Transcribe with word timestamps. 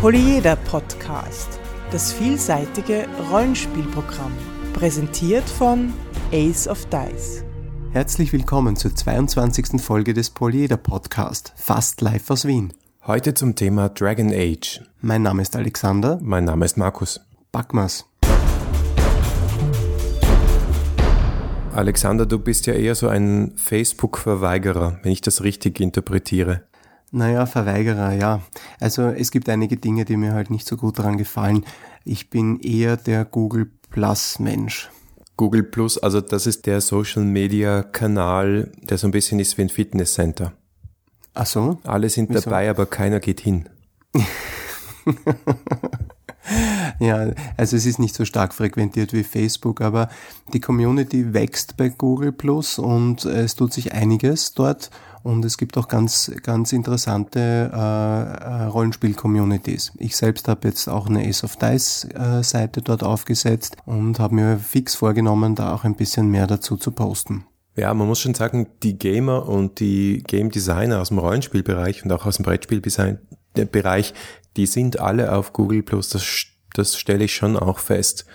Polyeder 0.00 0.54
Podcast, 0.54 1.58
das 1.90 2.12
vielseitige 2.12 3.08
Rollenspielprogramm, 3.32 4.30
präsentiert 4.72 5.42
von 5.42 5.92
Ace 6.30 6.68
of 6.68 6.86
Dice. 6.86 7.42
Herzlich 7.90 8.32
willkommen 8.32 8.76
zur 8.76 8.94
22. 8.94 9.82
Folge 9.82 10.14
des 10.14 10.30
Polyeder 10.30 10.76
Podcast, 10.76 11.52
fast 11.56 12.00
live 12.00 12.30
aus 12.30 12.44
Wien. 12.44 12.72
Heute 13.08 13.34
zum 13.34 13.56
Thema 13.56 13.88
Dragon 13.88 14.32
Age. 14.32 14.82
Mein 15.00 15.22
Name 15.22 15.42
ist 15.42 15.56
Alexander. 15.56 16.20
Mein 16.22 16.44
Name 16.44 16.64
ist 16.64 16.76
Markus. 16.76 17.20
Backmas. 17.50 18.06
Alexander, 21.74 22.24
du 22.24 22.38
bist 22.38 22.68
ja 22.68 22.74
eher 22.74 22.94
so 22.94 23.08
ein 23.08 23.54
Facebook-Verweigerer, 23.56 25.00
wenn 25.02 25.10
ich 25.10 25.22
das 25.22 25.42
richtig 25.42 25.80
interpretiere. 25.80 26.62
Naja, 27.10 27.46
Verweigerer, 27.46 28.12
ja. 28.12 28.42
Also 28.80 29.02
es 29.08 29.30
gibt 29.30 29.48
einige 29.48 29.76
Dinge, 29.76 30.04
die 30.04 30.16
mir 30.16 30.32
halt 30.34 30.50
nicht 30.50 30.66
so 30.66 30.76
gut 30.76 30.98
daran 30.98 31.16
gefallen. 31.16 31.64
Ich 32.04 32.28
bin 32.28 32.60
eher 32.60 32.96
der 32.96 33.24
Google 33.24 33.70
Plus 33.90 34.38
Mensch. 34.38 34.90
Google 35.36 35.62
Plus, 35.62 35.98
also 35.98 36.20
das 36.20 36.46
ist 36.46 36.66
der 36.66 36.80
Social 36.80 37.24
Media 37.24 37.82
Kanal, 37.82 38.72
der 38.82 38.98
so 38.98 39.06
ein 39.06 39.12
bisschen 39.12 39.38
ist 39.38 39.56
wie 39.56 39.62
ein 39.62 39.68
Fitnesscenter. 39.68 40.52
Ach 41.34 41.46
so? 41.46 41.78
Alle 41.84 42.10
sind 42.10 42.28
Wieso? 42.30 42.40
dabei, 42.40 42.68
aber 42.68 42.86
keiner 42.86 43.20
geht 43.20 43.40
hin. 43.40 43.68
Ja, 46.98 47.30
also 47.56 47.76
es 47.76 47.86
ist 47.86 47.98
nicht 47.98 48.14
so 48.14 48.24
stark 48.24 48.54
frequentiert 48.54 49.12
wie 49.12 49.22
Facebook, 49.22 49.80
aber 49.80 50.08
die 50.52 50.60
Community 50.60 51.32
wächst 51.34 51.76
bei 51.76 51.90
Google 51.90 52.32
Plus 52.32 52.78
und 52.78 53.24
es 53.24 53.54
tut 53.54 53.72
sich 53.72 53.92
einiges 53.92 54.52
dort 54.52 54.90
und 55.22 55.44
es 55.44 55.58
gibt 55.58 55.76
auch 55.76 55.88
ganz, 55.88 56.30
ganz 56.42 56.72
interessante 56.72 57.70
äh, 57.72 57.76
äh, 57.76 58.64
Rollenspiel-Communities. 58.64 59.92
Ich 59.98 60.16
selbst 60.16 60.48
habe 60.48 60.68
jetzt 60.68 60.88
auch 60.88 61.08
eine 61.08 61.26
Ace 61.26 61.44
of 61.44 61.56
Dice 61.56 62.04
äh, 62.14 62.68
dort 62.84 63.02
aufgesetzt 63.02 63.76
und 63.86 64.18
habe 64.18 64.34
mir 64.34 64.58
fix 64.58 64.94
vorgenommen, 64.94 65.54
da 65.54 65.74
auch 65.74 65.84
ein 65.84 65.94
bisschen 65.94 66.28
mehr 66.30 66.46
dazu 66.46 66.76
zu 66.76 66.90
posten. 66.92 67.44
Ja, 67.76 67.94
man 67.94 68.08
muss 68.08 68.20
schon 68.20 68.34
sagen, 68.34 68.66
die 68.82 68.98
Gamer 68.98 69.48
und 69.48 69.78
die 69.78 70.24
Game 70.26 70.50
Designer 70.50 71.00
aus 71.00 71.08
dem 71.08 71.18
Rollenspielbereich 71.18 72.04
und 72.04 72.12
auch 72.12 72.26
aus 72.26 72.36
dem 72.36 72.44
Brettspielbereich, 72.44 74.14
die 74.56 74.66
sind 74.66 74.98
alle 74.98 75.32
auf 75.32 75.52
Google 75.52 75.84
Plus. 75.84 76.08
Das, 76.08 76.46
das 76.74 76.98
stelle 76.98 77.24
ich 77.24 77.34
schon 77.34 77.56
auch 77.56 77.78
fest. 77.78 78.26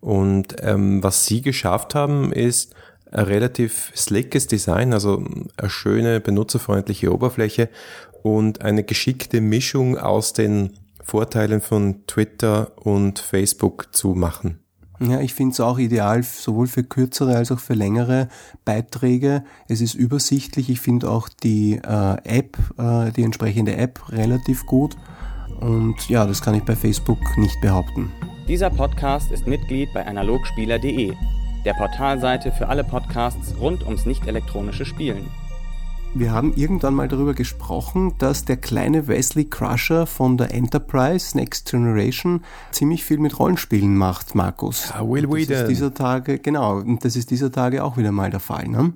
Und 0.00 0.56
ähm, 0.58 1.02
was 1.02 1.24
sie 1.24 1.40
geschafft 1.40 1.94
haben, 1.94 2.32
ist 2.32 2.74
ein 3.12 3.24
relativ 3.24 3.92
slickes 3.94 4.46
Design, 4.46 4.92
also 4.92 5.24
eine 5.56 5.70
schöne 5.70 6.20
benutzerfreundliche 6.20 7.12
Oberfläche 7.12 7.68
und 8.22 8.62
eine 8.62 8.84
geschickte 8.84 9.40
Mischung 9.40 9.98
aus 9.98 10.32
den 10.32 10.70
Vorteilen 11.02 11.60
von 11.60 12.06
Twitter 12.06 12.72
und 12.76 13.18
Facebook 13.18 13.88
zu 13.92 14.14
machen. 14.14 14.58
Ja, 15.00 15.20
ich 15.20 15.34
finde 15.34 15.52
es 15.52 15.60
auch 15.60 15.78
ideal, 15.78 16.22
sowohl 16.22 16.68
für 16.68 16.84
kürzere 16.84 17.36
als 17.36 17.50
auch 17.50 17.58
für 17.58 17.74
längere 17.74 18.28
Beiträge. 18.64 19.42
Es 19.66 19.80
ist 19.80 19.94
übersichtlich. 19.94 20.70
Ich 20.70 20.80
finde 20.80 21.10
auch 21.10 21.28
die 21.28 21.80
äh, 21.82 22.16
App, 22.22 22.56
äh, 22.78 23.10
die 23.10 23.24
entsprechende 23.24 23.76
App 23.76 24.00
relativ 24.10 24.64
gut. 24.66 24.96
Und 25.60 26.08
ja, 26.08 26.24
das 26.24 26.40
kann 26.40 26.54
ich 26.54 26.62
bei 26.62 26.76
Facebook 26.76 27.18
nicht 27.36 27.60
behaupten. 27.60 28.12
Dieser 28.46 28.70
Podcast 28.70 29.32
ist 29.32 29.46
Mitglied 29.46 29.88
bei 29.92 30.06
analogspieler.de, 30.06 31.14
der 31.64 31.74
Portalseite 31.74 32.50
für 32.50 32.68
alle 32.68 32.84
Podcasts 32.84 33.54
rund 33.60 33.84
ums 33.84 34.06
nicht 34.06 34.26
elektronische 34.26 34.84
Spielen. 34.84 35.28
Wir 36.14 36.32
haben 36.32 36.52
irgendwann 36.54 36.92
mal 36.92 37.08
darüber 37.08 37.32
gesprochen, 37.32 38.14
dass 38.18 38.44
der 38.44 38.58
kleine 38.58 39.08
Wesley 39.08 39.46
Crusher 39.46 40.06
von 40.06 40.36
der 40.36 40.52
Enterprise 40.52 41.34
Next 41.34 41.70
Generation 41.70 42.44
ziemlich 42.70 43.02
viel 43.02 43.16
mit 43.16 43.38
Rollenspielen 43.38 43.96
macht, 43.96 44.34
Markus. 44.34 44.90
Ja, 44.90 45.08
Will 45.08 45.24
Und 45.24 45.32
das 45.32 45.48
Whedon. 45.48 45.62
ist 45.62 45.68
dieser 45.68 45.94
Tage, 45.94 46.38
genau, 46.38 46.76
und 46.76 47.02
das 47.02 47.16
ist 47.16 47.30
dieser 47.30 47.50
Tage 47.50 47.82
auch 47.82 47.96
wieder 47.96 48.12
mal 48.12 48.28
der 48.28 48.40
Fall, 48.40 48.68
ne? 48.68 48.92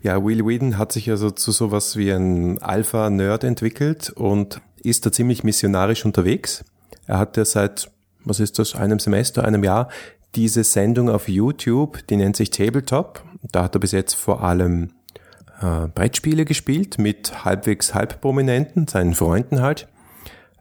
Ja, 0.00 0.24
Will 0.24 0.46
Whedon 0.46 0.78
hat 0.78 0.92
sich 0.92 1.10
also 1.10 1.30
zu 1.30 1.52
sowas 1.52 1.96
wie 1.96 2.10
ein 2.10 2.62
Alpha-Nerd 2.62 3.44
entwickelt 3.44 4.08
und 4.08 4.62
ist 4.82 5.04
da 5.04 5.12
ziemlich 5.12 5.44
missionarisch 5.44 6.06
unterwegs. 6.06 6.64
Er 7.06 7.18
hat 7.18 7.36
ja 7.36 7.44
seit, 7.44 7.90
was 8.24 8.40
ist 8.40 8.58
das, 8.58 8.74
einem 8.74 8.98
Semester, 8.98 9.44
einem 9.44 9.62
Jahr 9.62 9.88
diese 10.34 10.64
Sendung 10.64 11.08
auf 11.08 11.28
YouTube, 11.28 12.06
die 12.06 12.16
nennt 12.16 12.36
sich 12.36 12.50
Tabletop. 12.50 13.24
Da 13.50 13.64
hat 13.64 13.74
er 13.74 13.80
bis 13.80 13.92
jetzt 13.92 14.14
vor 14.14 14.42
allem 14.42 14.90
äh, 15.60 15.88
Brettspiele 15.88 16.44
gespielt 16.44 16.98
mit 16.98 17.44
halbwegs 17.44 17.94
halbprominenten, 17.94 18.86
seinen 18.86 19.14
Freunden 19.14 19.60
halt. 19.60 19.88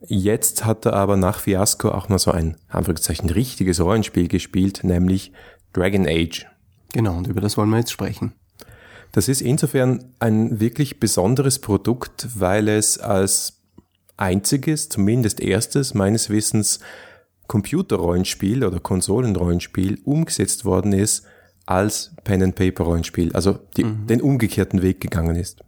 Jetzt 0.07 0.65
hat 0.65 0.85
er 0.85 0.93
aber 0.93 1.17
nach 1.17 1.39
Fiasco 1.39 1.89
auch 1.89 2.09
noch 2.09 2.19
so 2.19 2.31
ein, 2.31 2.55
Anführungszeichen, 2.69 3.29
richtiges 3.29 3.81
Rollenspiel 3.81 4.27
gespielt, 4.27 4.83
nämlich 4.83 5.33
Dragon 5.73 6.07
Age. 6.07 6.45
Genau, 6.93 7.17
und 7.17 7.27
über 7.27 7.41
das 7.41 7.57
wollen 7.57 7.69
wir 7.69 7.79
jetzt 7.79 7.91
sprechen. 7.91 8.33
Das 9.11 9.27
ist 9.27 9.41
insofern 9.41 10.13
ein 10.19 10.59
wirklich 10.59 10.99
besonderes 10.99 11.59
Produkt, 11.59 12.27
weil 12.35 12.67
es 12.67 12.97
als 12.97 13.61
einziges, 14.17 14.89
zumindest 14.89 15.39
erstes 15.39 15.93
meines 15.93 16.29
Wissens, 16.29 16.79
Computerrollenspiel 17.49 18.63
oder 18.63 18.79
Konsolenrollenspiel 18.79 19.99
umgesetzt 20.05 20.63
worden 20.65 20.93
ist 20.93 21.25
als 21.65 22.15
Pen-and-Paper-Rollenspiel, 22.23 23.33
also 23.33 23.59
die, 23.75 23.83
den 23.83 24.21
umgekehrten 24.21 24.81
Weg 24.81 25.01
gegangen 25.01 25.35
ist. 25.35 25.61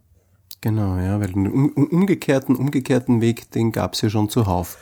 Genau, 0.60 0.96
ja, 0.96 1.20
weil 1.20 1.32
den 1.32 1.48
um, 1.48 1.70
um- 1.70 1.88
umgekehrten, 1.88 2.56
umgekehrten 2.56 3.20
Weg, 3.20 3.50
den 3.50 3.72
gab's 3.72 4.00
ja 4.00 4.08
schon 4.08 4.28
zuhauf. 4.28 4.78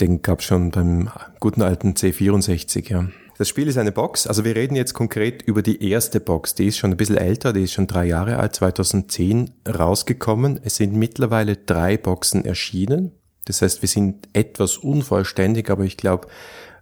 Den 0.00 0.22
gab's 0.22 0.44
schon 0.44 0.72
beim 0.72 1.08
guten 1.38 1.62
alten 1.62 1.92
C64, 1.92 2.90
ja. 2.90 3.06
Das 3.38 3.48
Spiel 3.48 3.68
ist 3.68 3.78
eine 3.78 3.92
Box, 3.92 4.26
also 4.26 4.44
wir 4.44 4.56
reden 4.56 4.74
jetzt 4.74 4.92
konkret 4.92 5.42
über 5.42 5.62
die 5.62 5.88
erste 5.88 6.20
Box. 6.20 6.56
Die 6.56 6.66
ist 6.66 6.78
schon 6.78 6.90
ein 6.90 6.96
bisschen 6.96 7.16
älter, 7.16 7.52
die 7.52 7.62
ist 7.62 7.72
schon 7.72 7.86
drei 7.86 8.06
Jahre 8.06 8.38
alt, 8.38 8.56
2010 8.56 9.52
rausgekommen. 9.66 10.60
Es 10.62 10.76
sind 10.76 10.94
mittlerweile 10.94 11.56
drei 11.56 11.96
Boxen 11.96 12.44
erschienen. 12.44 13.12
Das 13.44 13.62
heißt, 13.62 13.82
wir 13.82 13.88
sind 13.88 14.28
etwas 14.32 14.76
unvollständig, 14.76 15.70
aber 15.70 15.84
ich 15.84 15.96
glaube, 15.96 16.28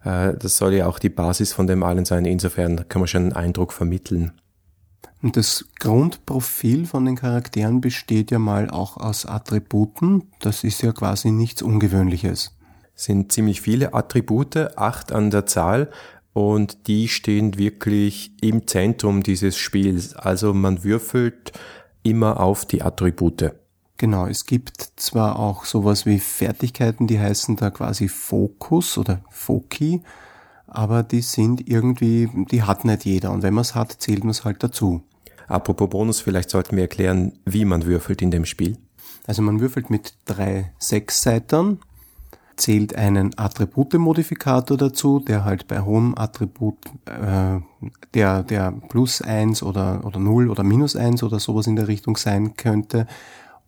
äh, 0.04 0.34
das 0.34 0.56
soll 0.56 0.74
ja 0.74 0.86
auch 0.86 0.98
die 0.98 1.08
Basis 1.08 1.52
von 1.52 1.66
dem 1.66 1.82
allen 1.82 2.04
sein. 2.04 2.24
Insofern 2.24 2.88
kann 2.88 3.00
man 3.00 3.08
schon 3.08 3.22
einen 3.22 3.32
Eindruck 3.32 3.72
vermitteln. 3.72 4.32
Und 5.20 5.36
das 5.36 5.64
Grundprofil 5.80 6.86
von 6.86 7.04
den 7.04 7.16
Charakteren 7.16 7.80
besteht 7.80 8.30
ja 8.30 8.38
mal 8.38 8.70
auch 8.70 8.96
aus 8.96 9.26
Attributen. 9.26 10.30
Das 10.40 10.62
ist 10.62 10.82
ja 10.82 10.92
quasi 10.92 11.30
nichts 11.30 11.62
Ungewöhnliches. 11.62 12.56
Es 12.94 13.04
sind 13.04 13.32
ziemlich 13.32 13.60
viele 13.60 13.94
Attribute, 13.94 14.76
acht 14.76 15.12
an 15.12 15.30
der 15.30 15.46
Zahl, 15.46 15.90
und 16.32 16.86
die 16.86 17.08
stehen 17.08 17.58
wirklich 17.58 18.32
im 18.40 18.68
Zentrum 18.68 19.24
dieses 19.24 19.56
Spiels. 19.56 20.14
Also 20.14 20.54
man 20.54 20.84
würfelt 20.84 21.52
immer 22.04 22.38
auf 22.38 22.64
die 22.64 22.82
Attribute. 22.82 23.54
Genau, 23.98 24.26
es 24.28 24.46
gibt 24.46 24.80
zwar 24.94 25.40
auch 25.40 25.64
sowas 25.64 26.06
wie 26.06 26.20
Fertigkeiten, 26.20 27.08
die 27.08 27.18
heißen 27.18 27.56
da 27.56 27.70
quasi 27.70 28.06
Fokus 28.06 28.96
oder 28.96 29.20
Foki, 29.28 30.02
aber 30.68 31.02
die 31.02 31.20
sind 31.20 31.68
irgendwie, 31.68 32.30
die 32.50 32.62
hat 32.62 32.84
nicht 32.84 33.04
jeder. 33.04 33.32
Und 33.32 33.42
wenn 33.42 33.54
man 33.54 33.62
es 33.62 33.74
hat, 33.74 33.90
zählt 33.98 34.22
man 34.22 34.30
es 34.30 34.44
halt 34.44 34.62
dazu. 34.62 35.02
Apropos 35.48 35.90
Bonus, 35.90 36.20
vielleicht 36.20 36.50
sollten 36.50 36.76
wir 36.76 36.84
erklären, 36.84 37.32
wie 37.44 37.64
man 37.64 37.86
würfelt 37.86 38.22
in 38.22 38.30
dem 38.30 38.44
Spiel. 38.44 38.78
Also 39.26 39.42
man 39.42 39.60
würfelt 39.60 39.90
mit 39.90 40.14
drei 40.26 40.72
Sechsseitern, 40.78 41.80
zählt 42.56 42.94
einen 42.94 43.36
Attributemodifikator 43.36 44.76
dazu, 44.76 45.18
der 45.18 45.44
halt 45.44 45.66
bei 45.66 45.80
hohem 45.80 46.14
Attribut 46.16 46.76
äh, 47.06 47.60
der, 48.14 48.42
der 48.44 48.72
plus 48.88 49.22
eins 49.22 49.62
oder, 49.62 50.04
oder 50.04 50.20
null 50.20 50.50
oder 50.50 50.62
minus 50.62 50.94
eins 50.94 51.24
oder 51.24 51.40
sowas 51.40 51.66
in 51.66 51.74
der 51.74 51.88
Richtung 51.88 52.16
sein 52.16 52.54
könnte. 52.54 53.08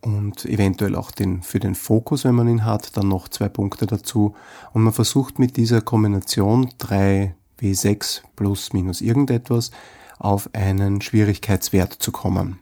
Und 0.03 0.47
eventuell 0.47 0.97
auch 0.97 1.11
den, 1.11 1.43
für 1.43 1.61
den 1.61 1.75
Fokus, 1.75 2.25
wenn 2.25 2.35
man 2.35 2.49
ihn 2.49 2.65
hat, 2.65 2.97
dann 2.97 3.09
noch 3.09 3.29
zwei 3.29 3.49
Punkte 3.49 3.87
dazu. 3.87 4.35
Und 4.73 4.83
man 4.83 4.93
versucht 4.93 5.39
mit 5.39 5.57
dieser 5.57 5.83
Kombination 5.83 6.71
3 6.79 7.35
W6 7.61 8.23
plus 8.35 8.73
minus 8.73 9.03
irgendetwas 9.03 9.71
auf 10.19 10.51
einen 10.55 11.01
Schwierigkeitswert 11.01 11.93
zu 11.93 12.13
kommen. 12.13 12.59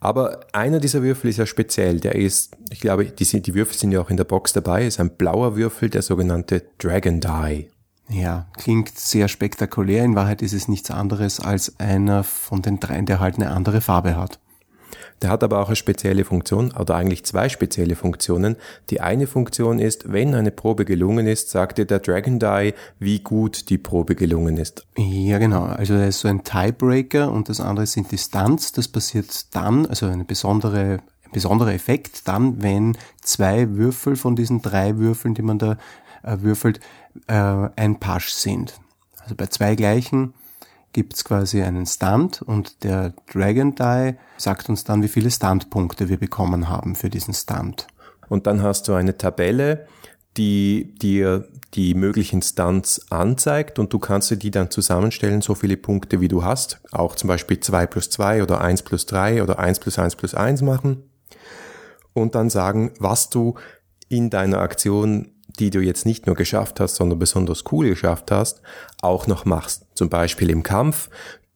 Aber 0.00 0.40
einer 0.52 0.80
dieser 0.80 1.02
Würfel 1.02 1.30
ist 1.30 1.36
ja 1.36 1.46
speziell. 1.46 2.00
Der 2.00 2.14
ist, 2.14 2.56
ich 2.70 2.80
glaube, 2.80 3.04
die, 3.04 3.24
sind, 3.24 3.46
die 3.46 3.54
Würfel 3.54 3.76
sind 3.76 3.92
ja 3.92 4.00
auch 4.00 4.10
in 4.10 4.16
der 4.16 4.24
Box 4.24 4.52
dabei, 4.54 4.86
ist 4.86 4.98
ein 4.98 5.10
blauer 5.10 5.56
Würfel, 5.56 5.90
der 5.90 6.02
sogenannte 6.02 6.64
Dragon 6.78 7.20
Die. 7.20 7.68
Ja, 8.08 8.46
klingt 8.56 8.98
sehr 8.98 9.28
spektakulär. 9.28 10.04
In 10.04 10.16
Wahrheit 10.16 10.42
ist 10.42 10.54
es 10.54 10.68
nichts 10.68 10.90
anderes 10.90 11.38
als 11.38 11.78
einer 11.78 12.24
von 12.24 12.62
den 12.62 12.80
dreien, 12.80 13.06
der 13.06 13.20
halt 13.20 13.36
eine 13.36 13.50
andere 13.50 13.80
Farbe 13.80 14.16
hat. 14.16 14.40
Der 15.22 15.30
hat 15.30 15.44
aber 15.44 15.60
auch 15.60 15.66
eine 15.66 15.76
spezielle 15.76 16.24
Funktion, 16.24 16.72
oder 16.72 16.94
eigentlich 16.94 17.24
zwei 17.24 17.48
spezielle 17.48 17.94
Funktionen. 17.94 18.56
Die 18.88 19.00
eine 19.00 19.26
Funktion 19.26 19.78
ist, 19.78 20.10
wenn 20.12 20.34
eine 20.34 20.50
Probe 20.50 20.84
gelungen 20.84 21.26
ist, 21.26 21.50
sagt 21.50 21.78
dir 21.78 21.84
der 21.84 21.98
Dragon 21.98 22.38
Die, 22.38 22.74
wie 22.98 23.20
gut 23.20 23.68
die 23.68 23.76
Probe 23.76 24.14
gelungen 24.14 24.56
ist. 24.56 24.86
Ja, 24.96 25.38
genau. 25.38 25.64
Also 25.64 25.94
er 25.94 26.08
ist 26.08 26.20
so 26.20 26.28
ein 26.28 26.42
Tiebreaker 26.42 27.30
und 27.30 27.48
das 27.48 27.60
andere 27.60 27.86
sind 27.86 28.10
die 28.12 28.18
Stunts. 28.18 28.72
Das 28.72 28.88
passiert 28.88 29.54
dann, 29.54 29.86
also 29.86 30.06
eine 30.06 30.24
besondere, 30.24 31.00
ein 31.24 31.32
besonderer 31.32 31.74
Effekt 31.74 32.26
dann, 32.26 32.62
wenn 32.62 32.96
zwei 33.20 33.68
Würfel 33.76 34.16
von 34.16 34.36
diesen 34.36 34.62
drei 34.62 34.96
Würfeln, 34.96 35.34
die 35.34 35.42
man 35.42 35.58
da 35.58 35.76
äh, 36.22 36.38
würfelt, 36.40 36.80
äh, 37.26 37.34
ein 37.76 38.00
Pasch 38.00 38.30
sind. 38.30 38.80
Also 39.22 39.34
bei 39.34 39.46
zwei 39.46 39.74
gleichen 39.74 40.32
gibt's 40.92 41.24
quasi 41.24 41.62
einen 41.62 41.86
Stand 41.86 42.42
und 42.42 42.84
der 42.84 43.14
Dragon 43.32 43.74
Die 43.74 44.16
sagt 44.36 44.68
uns 44.68 44.84
dann, 44.84 45.02
wie 45.02 45.08
viele 45.08 45.30
Standpunkte 45.30 46.08
wir 46.08 46.18
bekommen 46.18 46.68
haben 46.68 46.94
für 46.94 47.10
diesen 47.10 47.34
Stand. 47.34 47.86
Und 48.28 48.46
dann 48.46 48.62
hast 48.62 48.88
du 48.88 48.94
eine 48.94 49.16
Tabelle, 49.16 49.86
die 50.36 50.94
dir 50.94 51.48
die 51.74 51.94
möglichen 51.94 52.42
Stunts 52.42 53.10
anzeigt 53.10 53.78
und 53.78 53.92
du 53.92 53.98
kannst 53.98 54.30
dir 54.30 54.36
die 54.36 54.50
dann 54.50 54.70
zusammenstellen, 54.70 55.40
so 55.40 55.54
viele 55.54 55.76
Punkte 55.76 56.20
wie 56.20 56.28
du 56.28 56.44
hast. 56.44 56.80
Auch 56.92 57.14
zum 57.14 57.28
Beispiel 57.28 57.60
2 57.60 57.86
plus 57.86 58.10
2 58.10 58.42
oder 58.42 58.60
1 58.60 58.82
plus 58.82 59.06
3 59.06 59.42
oder 59.42 59.58
1 59.58 59.80
plus 59.80 59.98
1 59.98 60.16
plus 60.16 60.34
1 60.34 60.62
machen. 60.62 61.04
Und 62.12 62.34
dann 62.34 62.50
sagen, 62.50 62.92
was 62.98 63.30
du 63.30 63.54
in 64.08 64.30
deiner 64.30 64.58
Aktion, 64.58 65.32
die 65.60 65.70
du 65.70 65.80
jetzt 65.80 66.06
nicht 66.06 66.26
nur 66.26 66.34
geschafft 66.34 66.80
hast, 66.80 66.96
sondern 66.96 67.18
besonders 67.18 67.64
cool 67.70 67.88
geschafft 67.88 68.30
hast, 68.30 68.62
auch 69.02 69.26
noch 69.26 69.44
machst. 69.44 69.86
Zum 69.94 70.08
Beispiel 70.08 70.50
im 70.50 70.62
Kampf. 70.62 71.10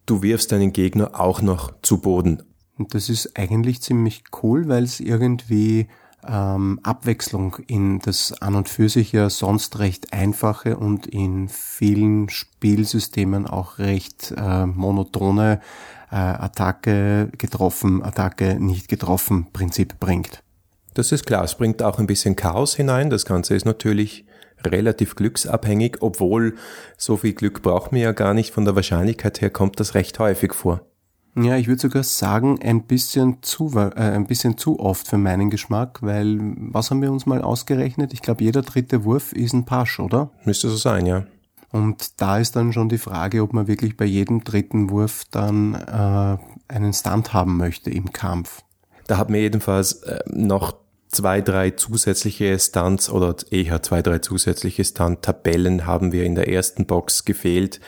Du 0.07 0.23
wirfst 0.23 0.53
deinen 0.53 0.73
Gegner 0.73 1.19
auch 1.19 1.41
noch 1.41 1.73
zu 1.81 1.99
Boden. 1.99 2.43
Und 2.77 2.95
das 2.95 3.09
ist 3.09 3.39
eigentlich 3.39 3.81
ziemlich 3.81 4.25
cool, 4.43 4.69
weil 4.69 4.85
es 4.85 5.01
irgendwie 5.01 5.89
ähm, 6.27 6.81
Abwechslung 6.83 7.57
in 7.67 8.01
das 8.01 8.33
an 8.43 8.55
und 8.55 8.69
für 8.69 8.89
sich 8.89 9.13
ja 9.13 9.31
sonst 9.31 9.79
recht 9.79 10.13
einfache 10.13 10.77
und 10.77 11.07
in 11.07 11.49
vielen 11.49 12.29
Spielsystemen 12.29 13.47
auch 13.47 13.79
recht 13.79 14.35
äh, 14.37 14.67
monotone 14.67 15.61
äh, 16.11 16.17
Attacke 16.17 17.31
getroffen, 17.39 18.03
Attacke 18.03 18.59
nicht 18.61 18.89
getroffen 18.89 19.49
Prinzip 19.53 19.99
bringt. 20.01 20.44
Das 20.95 21.13
ist 21.13 21.27
klar, 21.27 21.45
es 21.45 21.57
bringt 21.57 21.83
auch 21.83 21.99
ein 21.99 22.07
bisschen 22.07 22.37
Chaos 22.37 22.77
hinein. 22.77 23.11
Das 23.11 23.25
Ganze 23.25 23.55
ist 23.55 23.65
natürlich 23.65 24.25
relativ 24.65 25.17
glücksabhängig, 25.17 25.99
obwohl 26.01 26.55
so 26.97 27.17
viel 27.17 27.35
Glück 27.35 27.63
braucht 27.63 27.93
man 27.93 28.01
ja 28.01 28.13
gar 28.13 28.35
nicht. 28.35 28.53
Von 28.53 28.65
der 28.65 28.77
Wahrscheinlichkeit 28.77 29.41
her 29.41 29.51
kommt 29.51 29.81
das 29.81 29.95
recht 29.95 30.19
häufig 30.19 30.55
vor. 30.55 30.81
Ja, 31.37 31.57
ich 31.57 31.67
würde 31.67 31.81
sogar 31.81 32.05
sagen, 32.05 32.61
ein 32.63 32.85
bisschen 32.85 33.43
zu, 33.43 33.73
äh, 33.77 33.91
ein 33.97 34.27
bisschen 34.27 34.57
zu 34.57 34.79
oft 34.79 35.09
für 35.09 35.19
meinen 35.19 35.51
Geschmack, 35.51 36.01
weil 36.01 36.39
was 36.57 36.91
haben 36.91 37.03
wir 37.03 37.11
uns 37.11 37.27
mal 37.27 37.43
ausgerechnet? 37.43 38.13
Ich 38.13 38.23
glaube, 38.23 38.45
jeder 38.45 38.63
dritte 38.63 39.05
Wurf 39.05 39.33
ist 39.33 39.53
ein 39.53 39.65
Pasch, 39.65 39.99
oder? 39.99 40.31
Müsste 40.45 40.69
so 40.69 40.77
sein, 40.77 41.07
ja. 41.07 41.25
Und 41.73 42.21
da 42.21 42.39
ist 42.39 42.55
dann 42.55 42.73
schon 42.73 42.89
die 42.89 42.99
Frage, 42.99 43.43
ob 43.43 43.53
man 43.53 43.67
wirklich 43.67 43.97
bei 43.97 44.05
jedem 44.05 44.45
dritten 44.45 44.91
Wurf 44.91 45.25
dann 45.33 45.75
äh, 45.75 46.73
einen 46.73 46.93
Stand 46.93 47.33
haben 47.33 47.57
möchte 47.57 47.91
im 47.91 48.13
Kampf. 48.13 48.63
Da 49.09 49.19
hat 49.19 49.29
mir 49.29 49.41
jedenfalls 49.41 50.05
äh, 50.05 50.21
noch 50.27 50.84
zwei, 51.15 51.41
drei 51.41 51.71
zusätzliche 51.71 52.59
Stunts 52.59 53.09
oder 53.09 53.37
eher 53.51 53.83
zwei, 53.83 54.03
drei 54.03 54.19
zusätzliche 54.19 54.85
Stunt-Tabellen 54.85 55.87
haben 55.87 56.13
wir 56.13 56.25
in 56.25 56.35
der 56.35 56.49
ersten 56.49 56.87
Box 56.87 57.25
gefehlt. 57.25 57.81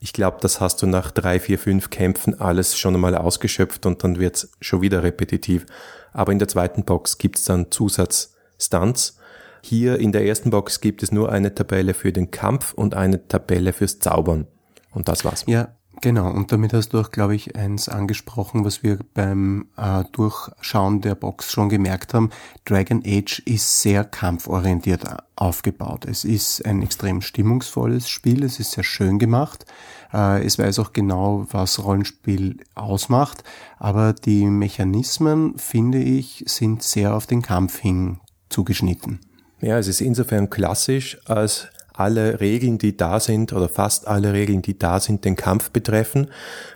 Ich 0.00 0.12
glaube, 0.12 0.38
das 0.40 0.60
hast 0.60 0.82
du 0.82 0.86
nach 0.86 1.10
drei, 1.12 1.38
vier, 1.38 1.58
fünf 1.58 1.90
Kämpfen 1.90 2.40
alles 2.40 2.76
schon 2.76 2.94
einmal 2.94 3.14
ausgeschöpft 3.14 3.86
und 3.86 4.02
dann 4.02 4.18
wird's 4.18 4.50
schon 4.60 4.82
wieder 4.82 5.02
repetitiv. 5.02 5.64
Aber 6.12 6.32
in 6.32 6.38
der 6.38 6.48
zweiten 6.48 6.84
Box 6.84 7.18
gibt's 7.18 7.44
dann 7.44 7.70
Zusatz-Stunts. 7.70 9.18
Hier 9.62 9.98
in 9.98 10.10
der 10.10 10.26
ersten 10.26 10.50
Box 10.50 10.80
gibt 10.80 11.02
es 11.04 11.12
nur 11.12 11.30
eine 11.30 11.54
Tabelle 11.54 11.94
für 11.94 12.12
den 12.12 12.32
Kampf 12.32 12.74
und 12.74 12.94
eine 12.94 13.28
Tabelle 13.28 13.72
fürs 13.72 14.00
Zaubern. 14.00 14.48
Und 14.90 15.08
das 15.08 15.24
war's. 15.24 15.44
Ja, 15.46 15.76
Genau, 16.02 16.28
und 16.32 16.50
damit 16.50 16.72
hast 16.72 16.88
du 16.88 16.98
auch, 16.98 17.12
glaube 17.12 17.36
ich, 17.36 17.54
eins 17.54 17.88
angesprochen, 17.88 18.64
was 18.64 18.82
wir 18.82 18.98
beim 19.14 19.68
äh, 19.76 20.02
Durchschauen 20.10 21.00
der 21.00 21.14
Box 21.14 21.52
schon 21.52 21.68
gemerkt 21.68 22.12
haben. 22.12 22.30
Dragon 22.64 23.04
Age 23.06 23.38
ist 23.46 23.82
sehr 23.82 24.02
kampforientiert 24.02 25.04
aufgebaut. 25.36 26.04
Es 26.04 26.24
ist 26.24 26.66
ein 26.66 26.82
extrem 26.82 27.22
stimmungsvolles 27.22 28.08
Spiel, 28.08 28.42
es 28.42 28.58
ist 28.58 28.72
sehr 28.72 28.82
schön 28.82 29.20
gemacht. 29.20 29.64
Äh, 30.12 30.44
es 30.44 30.58
weiß 30.58 30.80
auch 30.80 30.92
genau, 30.92 31.46
was 31.52 31.84
Rollenspiel 31.84 32.56
ausmacht, 32.74 33.44
aber 33.78 34.12
die 34.12 34.46
Mechanismen, 34.46 35.56
finde 35.56 36.02
ich, 36.02 36.42
sind 36.48 36.82
sehr 36.82 37.14
auf 37.14 37.28
den 37.28 37.42
Kampf 37.42 37.78
hin 37.78 38.18
zugeschnitten. 38.48 39.20
Ja, 39.60 39.78
es 39.78 39.86
ist 39.86 40.00
insofern 40.00 40.50
klassisch, 40.50 41.20
als 41.26 41.68
alle 41.94 42.40
Regeln, 42.40 42.78
die 42.78 42.96
da 42.96 43.20
sind, 43.20 43.52
oder 43.52 43.68
fast 43.68 44.06
alle 44.08 44.32
Regeln, 44.32 44.62
die 44.62 44.78
da 44.78 45.00
sind, 45.00 45.24
den 45.24 45.36
Kampf 45.36 45.70
betreffen. 45.70 46.28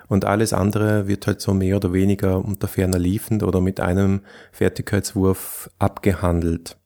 Und 0.08 0.24
alles 0.24 0.52
andere 0.52 1.08
wird 1.08 1.26
halt 1.26 1.40
so 1.40 1.54
mehr 1.54 1.76
oder 1.76 1.92
weniger 1.92 2.44
unter 2.44 2.68
ferner 2.68 2.98
liefend 2.98 3.42
oder 3.42 3.60
mit 3.60 3.80
einem 3.80 4.20
Fertigkeitswurf 4.52 5.70
abgehandelt. 5.78 6.76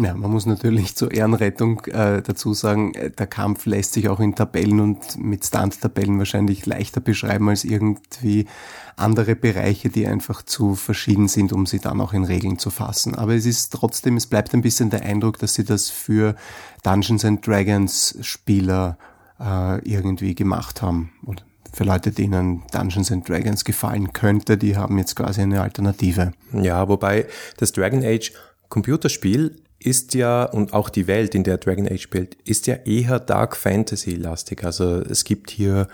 Ja, 0.00 0.14
man 0.14 0.30
muss 0.30 0.46
natürlich 0.46 0.94
zur 0.94 1.10
Ehrenrettung 1.10 1.84
äh, 1.86 2.22
dazu 2.22 2.54
sagen, 2.54 2.94
äh, 2.94 3.10
der 3.10 3.26
Kampf 3.26 3.66
lässt 3.66 3.94
sich 3.94 4.08
auch 4.08 4.20
in 4.20 4.36
Tabellen 4.36 4.78
und 4.78 5.18
mit 5.18 5.44
Stunt-Tabellen 5.44 6.18
wahrscheinlich 6.18 6.66
leichter 6.66 7.00
beschreiben 7.00 7.48
als 7.48 7.64
irgendwie 7.64 8.46
andere 8.94 9.34
Bereiche, 9.34 9.88
die 9.88 10.06
einfach 10.06 10.42
zu 10.42 10.76
verschieden 10.76 11.26
sind, 11.26 11.52
um 11.52 11.66
sie 11.66 11.80
dann 11.80 12.00
auch 12.00 12.12
in 12.12 12.22
Regeln 12.22 12.60
zu 12.60 12.70
fassen. 12.70 13.16
Aber 13.16 13.34
es 13.34 13.44
ist 13.44 13.70
trotzdem, 13.70 14.16
es 14.16 14.26
bleibt 14.26 14.54
ein 14.54 14.62
bisschen 14.62 14.88
der 14.90 15.02
Eindruck, 15.02 15.40
dass 15.40 15.54
sie 15.54 15.64
das 15.64 15.90
für 15.90 16.36
Dungeons 16.84 17.24
and 17.24 17.44
Dragons 17.44 18.18
Spieler 18.20 18.98
äh, 19.40 19.80
irgendwie 19.80 20.36
gemacht 20.36 20.80
haben. 20.80 21.10
Und 21.24 21.44
für 21.72 21.82
Leute, 21.82 22.12
denen 22.12 22.62
Dungeons 22.70 23.10
and 23.10 23.28
Dragons 23.28 23.64
gefallen 23.64 24.12
könnte, 24.12 24.58
die 24.58 24.76
haben 24.76 24.96
jetzt 24.96 25.16
quasi 25.16 25.40
eine 25.40 25.60
Alternative. 25.60 26.30
Ja, 26.52 26.88
wobei 26.88 27.26
das 27.56 27.72
Dragon 27.72 28.04
Age 28.04 28.32
Computerspiel 28.68 29.56
ist 29.80 30.14
ja, 30.14 30.44
und 30.44 30.72
auch 30.72 30.88
die 30.88 31.06
Welt, 31.06 31.34
in 31.34 31.44
der 31.44 31.58
Dragon 31.58 31.88
Age 31.88 32.02
spielt, 32.02 32.34
ist 32.44 32.66
ja 32.66 32.74
eher 32.74 33.20
Dark 33.20 33.56
Fantasy 33.56 34.14
lastig. 34.14 34.64
Also 34.64 35.00
es 35.00 35.24
gibt 35.24 35.50
hier 35.50 35.88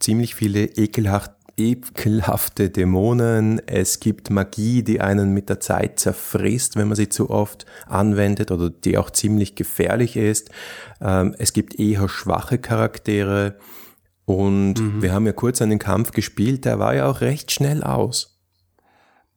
ziemlich 0.00 0.34
viele 0.34 0.64
ekelhaft, 0.64 1.32
ekelhafte 1.56 2.70
Dämonen. 2.70 3.60
Es 3.66 4.00
gibt 4.00 4.30
Magie, 4.30 4.82
die 4.82 5.00
einen 5.00 5.32
mit 5.34 5.48
der 5.48 5.60
Zeit 5.60 5.98
zerfrisst, 6.00 6.76
wenn 6.76 6.88
man 6.88 6.96
sie 6.96 7.08
zu 7.08 7.30
oft 7.30 7.66
anwendet 7.86 8.50
oder 8.50 8.70
die 8.70 8.98
auch 8.98 9.10
ziemlich 9.10 9.54
gefährlich 9.54 10.16
ist. 10.16 10.50
Ähm, 11.00 11.34
es 11.38 11.52
gibt 11.52 11.78
eher 11.78 12.08
schwache 12.08 12.58
Charaktere. 12.58 13.56
Und 14.24 14.80
mhm. 14.80 15.02
wir 15.02 15.12
haben 15.12 15.26
ja 15.26 15.32
kurz 15.32 15.62
einen 15.62 15.78
Kampf 15.78 16.12
gespielt, 16.12 16.64
der 16.64 16.78
war 16.78 16.94
ja 16.94 17.08
auch 17.08 17.20
recht 17.22 17.50
schnell 17.50 17.82
aus. 17.82 18.37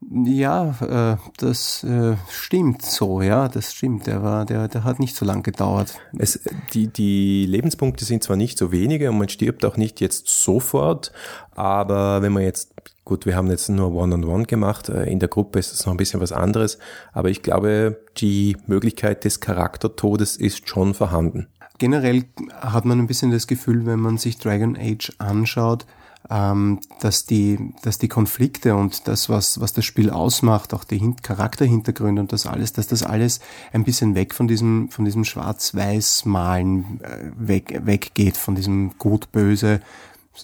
Ja, 0.10 0.76
äh, 0.82 1.18
das 1.38 1.84
äh, 1.84 2.16
stimmt 2.30 2.82
so, 2.82 3.22
ja, 3.22 3.48
das 3.48 3.74
stimmt. 3.74 4.08
Der 4.08 4.24
war, 4.24 4.46
der, 4.46 4.68
der 4.68 4.84
hat 4.84 5.00
nicht 5.00 5.16
so 5.16 5.26
lang 5.26 5.44
gedauert. 5.44 5.94
Es, 6.18 6.40
die, 6.74 6.88
die 6.88 7.46
Lebenspunkte 7.46 8.04
sind 8.04 8.24
zwar 8.24 8.36
nicht 8.36 8.58
so 8.58 8.72
wenige 8.72 9.10
und 9.12 9.20
man 9.20 9.30
stirbt 9.30 9.64
auch 9.64 9.78
nicht 9.78 10.02
jetzt 10.02 10.28
sofort, 10.28 11.12
aber 11.52 12.24
wenn 12.24 12.34
man 12.34 12.44
jetzt, 12.44 12.74
gut, 13.06 13.28
wir 13.28 13.36
haben 13.36 13.50
jetzt 13.52 13.70
nur 13.70 13.94
One-on-One 13.94 14.26
-on 14.26 14.42
-One 14.42 14.48
gemacht, 14.48 14.90
äh, 14.90 15.04
in 15.04 15.20
der 15.20 15.30
Gruppe 15.30 15.60
ist 15.60 15.72
es 15.72 15.86
noch 15.86 15.94
ein 15.94 15.98
bisschen 15.98 16.20
was 16.20 16.32
anderes, 16.32 16.80
aber 17.14 17.30
ich 17.30 17.44
glaube, 17.44 18.02
die 18.18 18.58
Möglichkeit 18.66 19.24
des 19.24 19.40
Charaktertodes 19.40 20.36
ist 20.36 20.68
schon 20.68 20.96
vorhanden. 20.96 21.48
Generell 21.78 22.26
hat 22.60 22.86
man 22.86 23.00
ein 23.00 23.08
bisschen 23.08 23.32
das 23.32 23.48
Gefühl, 23.48 23.86
wenn 23.86 24.00
man 24.00 24.18
sich 24.18 24.38
Dragon 24.40 24.76
Age 24.78 25.14
anschaut, 25.20 25.86
ähm, 26.32 26.80
dass 27.02 27.26
die, 27.26 27.74
dass 27.82 27.98
die 27.98 28.08
Konflikte 28.08 28.76
und 28.76 29.08
das, 29.10 29.28
was, 29.28 29.60
was 29.60 29.74
das 29.74 29.84
Spiel 29.84 30.10
ausmacht, 30.10 30.74
auch 30.74 30.86
die 30.86 30.98
Hin 30.98 31.18
Charakterhintergründe 31.22 32.22
und 32.22 32.32
das 32.32 32.46
alles, 32.46 32.72
dass 32.72 32.88
das 32.88 33.04
alles 33.04 33.42
ein 33.74 33.84
bisschen 33.84 34.16
weg 34.16 34.34
von 34.34 34.48
diesem, 34.48 34.90
von 34.90 35.04
diesem 35.04 35.26
Schwarz-Weiß-Malen 35.26 37.02
äh, 37.02 37.32
weg, 37.36 37.82
weggeht, 37.84 38.38
von 38.38 38.56
diesem 38.56 38.98
Gut-Böse, 38.98 39.82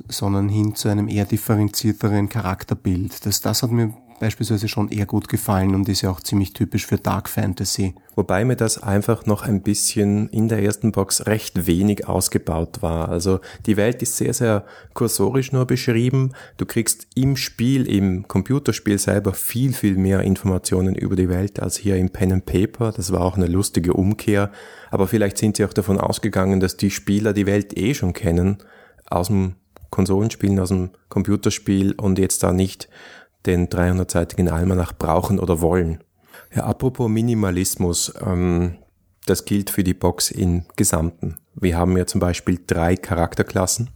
sondern 0.09 0.49
hin 0.49 0.75
zu 0.75 0.89
einem 0.89 1.07
eher 1.07 1.25
differenzierteren 1.25 2.27
Charakterbild. 2.27 3.25
Das, 3.25 3.39
das 3.39 3.63
hat 3.63 3.71
mir 3.71 3.93
beispielsweise 4.19 4.67
schon 4.67 4.89
eher 4.89 5.05
gut 5.05 5.27
gefallen 5.27 5.75
und 5.75 5.87
ist 5.89 6.01
ja 6.01 6.09
auch 6.09 6.21
ziemlich 6.21 6.53
typisch 6.53 6.85
für 6.85 6.97
Dark 6.97 7.29
Fantasy. 7.29 7.93
Wobei 8.15 8.45
mir 8.45 8.55
das 8.55 8.81
einfach 8.81 9.25
noch 9.25 9.43
ein 9.43 9.61
bisschen 9.61 10.27
in 10.29 10.49
der 10.49 10.63
ersten 10.63 10.91
Box 10.91 11.27
recht 11.27 11.67
wenig 11.67 12.07
ausgebaut 12.07 12.81
war. 12.81 13.09
Also 13.09 13.39
die 13.65 13.77
Welt 13.77 14.01
ist 14.01 14.17
sehr, 14.17 14.33
sehr 14.33 14.65
kursorisch 14.93 15.51
nur 15.51 15.65
beschrieben. 15.65 16.33
Du 16.57 16.65
kriegst 16.65 17.07
im 17.15 17.35
Spiel, 17.35 17.87
im 17.87 18.27
Computerspiel 18.27 18.97
selber 18.97 19.33
viel, 19.33 19.73
viel 19.73 19.97
mehr 19.97 20.21
Informationen 20.21 20.95
über 20.95 21.15
die 21.15 21.29
Welt 21.29 21.59
als 21.59 21.77
hier 21.77 21.95
im 21.97 22.09
Pen 22.09 22.31
and 22.31 22.45
Paper. 22.45 22.91
Das 22.91 23.11
war 23.11 23.21
auch 23.21 23.37
eine 23.37 23.47
lustige 23.47 23.93
Umkehr. 23.93 24.51
Aber 24.89 25.07
vielleicht 25.07 25.37
sind 25.37 25.57
sie 25.57 25.65
auch 25.65 25.73
davon 25.73 25.99
ausgegangen, 25.99 26.59
dass 26.59 26.77
die 26.77 26.91
Spieler 26.91 27.33
die 27.33 27.45
Welt 27.45 27.77
eh 27.77 27.93
schon 27.93 28.13
kennen 28.13 28.57
aus 29.09 29.27
dem 29.27 29.55
Konsolenspielen, 29.89 30.59
aus 30.59 30.69
dem 30.69 30.89
Computerspiel 31.09 31.93
und 31.93 32.19
jetzt 32.19 32.43
da 32.43 32.51
nicht 32.51 32.89
den 33.45 33.67
300-seitigen 33.67 34.49
Almanach 34.49 34.93
brauchen 34.93 35.39
oder 35.39 35.61
wollen. 35.61 36.03
Ja, 36.55 36.63
apropos 36.63 37.09
Minimalismus, 37.09 38.13
ähm, 38.25 38.77
das 39.25 39.45
gilt 39.45 39.69
für 39.69 39.83
die 39.83 39.93
Box 39.93 40.31
im 40.31 40.65
Gesamten. 40.75 41.37
Wir 41.55 41.77
haben 41.77 41.97
ja 41.97 42.05
zum 42.05 42.19
Beispiel 42.19 42.59
drei 42.65 42.95
Charakterklassen. 42.95 43.89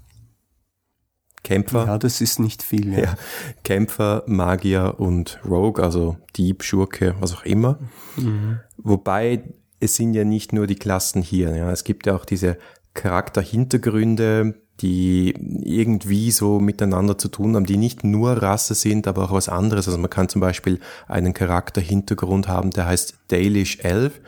Kämpfer. 1.43 1.85
Ja, 1.87 1.97
das 1.97 2.21
ist 2.21 2.39
nicht 2.39 2.61
viel. 2.61 2.93
Ja. 2.93 2.99
ja. 2.99 3.15
Kämpfer, 3.63 4.23
Magier 4.27 4.95
und 4.99 5.39
Rogue, 5.43 5.83
also 5.83 6.17
Dieb, 6.35 6.63
Schurke, 6.63 7.15
was 7.19 7.33
auch 7.33 7.45
immer. 7.45 7.79
Mhm. 8.15 8.59
Wobei 8.77 9.43
es 9.79 9.95
sind 9.95 10.13
ja 10.13 10.23
nicht 10.23 10.53
nur 10.53 10.67
die 10.67 10.75
Klassen 10.75 11.21
hier. 11.21 11.55
Ja. 11.55 11.71
Es 11.71 11.83
gibt 11.83 12.05
ja 12.05 12.15
auch 12.15 12.25
diese 12.25 12.57
Charakterhintergründe, 12.93 14.61
die 14.81 15.33
irgendwie 15.63 16.31
so 16.31 16.59
miteinander 16.59 17.17
zu 17.17 17.27
tun 17.27 17.55
haben, 17.55 17.65
die 17.65 17.77
nicht 17.77 18.03
nur 18.03 18.31
Rasse 18.41 18.73
sind, 18.73 19.07
aber 19.07 19.25
auch 19.25 19.31
was 19.31 19.49
anderes. 19.49 19.87
Also 19.87 19.99
man 19.99 20.09
kann 20.09 20.29
zum 20.29 20.41
Beispiel 20.41 20.79
einen 21.07 21.33
Charakterhintergrund 21.33 22.47
haben, 22.47 22.71
der 22.71 22.87
heißt 22.87 23.15
Dalish 23.27 23.79
Elf. 23.81 24.19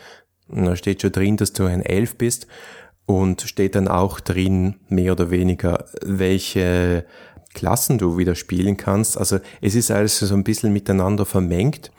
Und 0.47 0.65
da 0.65 0.75
steht 0.75 1.01
schon 1.01 1.11
drin, 1.11 1.37
dass 1.37 1.53
du 1.53 1.65
ein 1.65 1.81
Elf 1.81 2.17
bist 2.17 2.47
und 3.05 3.41
steht 3.41 3.75
dann 3.75 3.87
auch 3.87 4.19
drin, 4.19 4.75
mehr 4.89 5.13
oder 5.13 5.31
weniger, 5.31 5.85
welche 6.01 7.05
Klassen 7.53 7.97
du 7.97 8.17
wieder 8.17 8.35
spielen 8.35 8.77
kannst. 8.77 9.17
Also 9.17 9.39
es 9.61 9.75
ist 9.75 9.91
alles 9.91 10.19
so 10.19 10.33
ein 10.33 10.43
bisschen 10.43 10.73
miteinander 10.73 11.25
vermengt. 11.25 11.91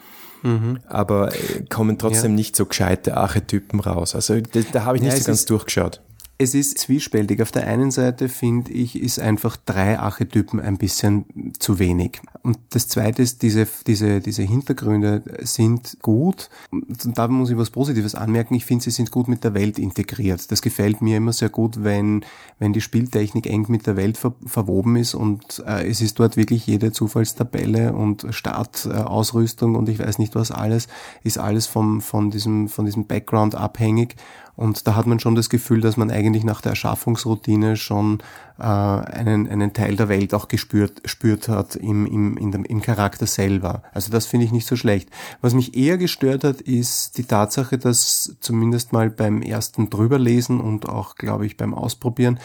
Mhm. 0.44 0.80
aber 0.88 1.32
kommen 1.70 1.96
trotzdem 1.96 2.32
ja. 2.32 2.36
nicht 2.36 2.54
so 2.54 2.66
gescheite 2.66 3.16
Archetypen 3.16 3.80
raus. 3.80 4.14
Also 4.14 4.38
da, 4.42 4.60
da 4.72 4.84
habe 4.84 4.98
ich 4.98 5.02
nicht 5.02 5.14
ja, 5.14 5.18
so 5.18 5.24
ganz 5.24 5.46
durchgeschaut. 5.46 6.02
Es 6.36 6.54
ist 6.54 6.78
zwiespältig. 6.78 7.40
Auf 7.42 7.52
der 7.52 7.68
einen 7.68 7.92
Seite 7.92 8.28
finde 8.28 8.72
ich, 8.72 9.00
ist 9.00 9.20
einfach 9.20 9.56
drei 9.56 10.00
Archetypen 10.00 10.58
ein 10.58 10.78
bisschen 10.78 11.52
zu 11.60 11.78
wenig. 11.78 12.20
Und 12.42 12.58
das 12.70 12.88
zweite 12.88 13.22
ist, 13.22 13.42
diese, 13.42 13.68
diese, 13.86 14.20
diese 14.20 14.42
Hintergründe 14.42 15.22
sind 15.42 15.96
gut. 16.02 16.50
Und 16.72 17.16
da 17.16 17.28
muss 17.28 17.50
ich 17.50 17.56
was 17.56 17.70
Positives 17.70 18.16
anmerken. 18.16 18.54
Ich 18.54 18.66
finde, 18.66 18.82
sie 18.82 18.90
sind 18.90 19.12
gut 19.12 19.28
mit 19.28 19.44
der 19.44 19.54
Welt 19.54 19.78
integriert. 19.78 20.50
Das 20.50 20.60
gefällt 20.60 21.02
mir 21.02 21.18
immer 21.18 21.32
sehr 21.32 21.50
gut, 21.50 21.84
wenn, 21.84 22.24
wenn 22.58 22.72
die 22.72 22.80
Spieltechnik 22.80 23.46
eng 23.46 23.66
mit 23.68 23.86
der 23.86 23.96
Welt 23.96 24.18
ver 24.18 24.34
verwoben 24.44 24.96
ist 24.96 25.14
und 25.14 25.62
äh, 25.66 25.88
es 25.88 26.00
ist 26.00 26.18
dort 26.18 26.36
wirklich 26.36 26.66
jede 26.66 26.90
Zufallstabelle 26.90 27.92
und 27.92 28.26
Startausrüstung 28.30 29.76
und 29.76 29.88
ich 29.88 29.98
weiß 30.00 30.18
nicht 30.18 30.34
was 30.34 30.50
alles, 30.50 30.88
ist 31.22 31.38
alles 31.38 31.66
vom, 31.66 32.00
von 32.00 32.30
diesem, 32.30 32.68
von 32.68 32.84
diesem 32.84 33.06
Background 33.06 33.54
abhängig. 33.54 34.16
Und 34.56 34.86
da 34.86 34.94
hat 34.94 35.06
man 35.06 35.18
schon 35.18 35.34
das 35.34 35.48
Gefühl, 35.48 35.80
dass 35.80 35.96
man 35.96 36.10
eigentlich 36.10 36.23
nach 36.30 36.60
der 36.60 36.70
Erschaffungsroutine 36.70 37.76
schon 37.76 38.22
äh, 38.58 38.62
einen, 38.62 39.48
einen 39.48 39.72
Teil 39.72 39.96
der 39.96 40.08
Welt 40.08 40.34
auch 40.34 40.48
gespürt 40.48 41.02
spürt 41.04 41.48
hat 41.48 41.76
im, 41.76 42.06
im, 42.06 42.36
in 42.36 42.52
dem, 42.52 42.64
im 42.64 42.80
Charakter 42.80 43.26
selber. 43.26 43.82
Also 43.92 44.10
das 44.10 44.26
finde 44.26 44.46
ich 44.46 44.52
nicht 44.52 44.66
so 44.66 44.76
schlecht. 44.76 45.10
Was 45.40 45.54
mich 45.54 45.76
eher 45.76 45.98
gestört 45.98 46.44
hat, 46.44 46.60
ist 46.60 47.18
die 47.18 47.24
Tatsache, 47.24 47.78
dass 47.78 48.36
zumindest 48.40 48.92
mal 48.92 49.10
beim 49.10 49.42
ersten 49.42 49.90
drüberlesen 49.90 50.60
und 50.60 50.88
auch, 50.88 51.16
glaube 51.16 51.46
ich, 51.46 51.56
beim 51.56 51.74
Ausprobieren 51.74 52.38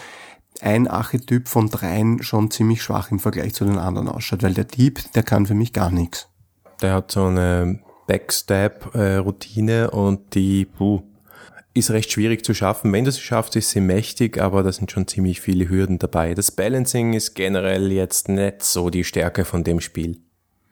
ein 0.61 0.87
Archetyp 0.87 1.47
von 1.47 1.69
dreien 1.69 2.21
schon 2.23 2.51
ziemlich 2.51 2.81
schwach 2.81 3.11
im 3.11 3.19
Vergleich 3.19 3.53
zu 3.53 3.65
den 3.65 3.77
anderen 3.77 4.09
ausschaut, 4.09 4.43
weil 4.43 4.53
der 4.53 4.65
Dieb, 4.65 4.99
der 5.13 5.23
kann 5.23 5.45
für 5.45 5.53
mich 5.53 5.73
gar 5.73 5.91
nichts. 5.91 6.27
Der 6.81 6.93
hat 6.93 7.11
so 7.11 7.25
eine 7.25 7.79
Backstab-Routine 8.07 9.91
und 9.91 10.33
die, 10.33 10.65
puh, 10.65 11.03
ist 11.79 11.91
recht 11.91 12.11
schwierig 12.11 12.45
zu 12.45 12.53
schaffen. 12.53 12.93
Wenn 12.93 13.05
du 13.05 13.11
sie 13.11 13.21
schaffst, 13.21 13.55
ist 13.55 13.71
sie 13.71 13.81
mächtig, 13.81 14.39
aber 14.39 14.63
da 14.63 14.71
sind 14.71 14.91
schon 14.91 15.07
ziemlich 15.07 15.41
viele 15.41 15.67
Hürden 15.67 15.97
dabei. 15.97 16.33
Das 16.33 16.51
Balancing 16.51 17.13
ist 17.13 17.33
generell 17.33 17.91
jetzt 17.91 18.29
nicht 18.29 18.63
so 18.63 18.89
die 18.89 19.03
Stärke 19.03 19.45
von 19.45 19.63
dem 19.63 19.81
Spiel. 19.81 20.21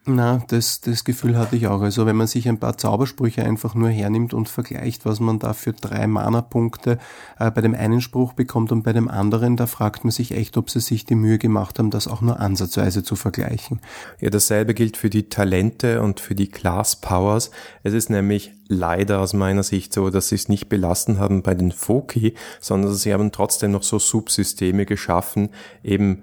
Na, 0.06 0.42
das, 0.48 0.80
das 0.80 1.04
Gefühl 1.04 1.36
hatte 1.36 1.56
ich 1.56 1.66
auch. 1.66 1.82
Also 1.82 2.06
wenn 2.06 2.16
man 2.16 2.26
sich 2.26 2.48
ein 2.48 2.58
paar 2.58 2.78
Zaubersprüche 2.78 3.44
einfach 3.44 3.74
nur 3.74 3.90
hernimmt 3.90 4.32
und 4.32 4.48
vergleicht, 4.48 5.04
was 5.04 5.20
man 5.20 5.38
da 5.38 5.52
für 5.52 5.74
drei 5.74 6.06
Mana-Punkte 6.06 6.98
äh, 7.38 7.50
bei 7.50 7.60
dem 7.60 7.74
einen 7.74 8.00
Spruch 8.00 8.32
bekommt 8.32 8.72
und 8.72 8.84
bei 8.84 8.94
dem 8.94 9.08
anderen, 9.08 9.56
da 9.58 9.66
fragt 9.66 10.04
man 10.04 10.10
sich 10.10 10.32
echt, 10.32 10.56
ob 10.56 10.70
sie 10.70 10.80
sich 10.80 11.04
die 11.04 11.14
Mühe 11.14 11.36
gemacht 11.36 11.78
haben, 11.78 11.90
das 11.90 12.08
auch 12.08 12.22
nur 12.22 12.40
ansatzweise 12.40 13.02
zu 13.02 13.16
vergleichen. 13.16 13.80
Ja, 14.18 14.30
dasselbe 14.30 14.72
gilt 14.72 14.96
für 14.96 15.10
die 15.10 15.28
Talente 15.28 16.00
und 16.00 16.20
für 16.20 16.34
die 16.34 16.48
Class 16.48 16.96
Powers. 16.96 17.50
Es 17.82 17.92
ist 17.92 18.08
nämlich 18.08 18.52
leider 18.66 19.20
aus 19.20 19.34
meiner 19.34 19.62
Sicht 19.62 19.92
so, 19.92 20.08
dass 20.08 20.28
sie 20.30 20.36
es 20.36 20.48
nicht 20.48 20.70
belassen 20.70 21.18
haben 21.18 21.42
bei 21.42 21.54
den 21.54 21.72
Foki, 21.72 22.34
sondern 22.60 22.94
sie 22.94 23.12
haben 23.12 23.30
trotzdem 23.30 23.72
noch 23.72 23.82
so 23.82 23.98
Subsysteme 23.98 24.86
geschaffen, 24.86 25.50
eben 25.82 26.22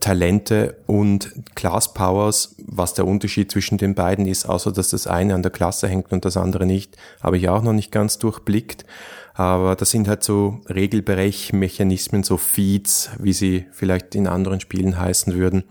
Talente 0.00 0.76
und 0.86 1.32
Class 1.54 1.94
Powers, 1.94 2.56
was 2.66 2.94
der 2.94 3.06
Unterschied 3.06 3.52
zwischen 3.52 3.78
den 3.78 3.94
beiden 3.94 4.26
ist, 4.26 4.46
außer 4.46 4.72
dass 4.72 4.90
das 4.90 5.06
eine 5.06 5.34
an 5.34 5.42
der 5.42 5.52
Klasse 5.52 5.86
hängt 5.86 6.12
und 6.12 6.24
das 6.24 6.36
andere 6.36 6.66
nicht, 6.66 6.96
habe 7.22 7.36
ich 7.36 7.48
auch 7.48 7.62
noch 7.62 7.72
nicht 7.72 7.92
ganz 7.92 8.18
durchblickt. 8.18 8.84
Aber 9.34 9.76
das 9.76 9.90
sind 9.90 10.08
halt 10.08 10.24
so 10.24 10.60
Regelbrechmechanismen, 10.68 12.24
so 12.24 12.36
Feeds, 12.36 13.10
wie 13.20 13.32
sie 13.32 13.66
vielleicht 13.70 14.14
in 14.16 14.26
anderen 14.26 14.58
Spielen 14.58 14.98
heißen 14.98 15.34
würden, 15.34 15.64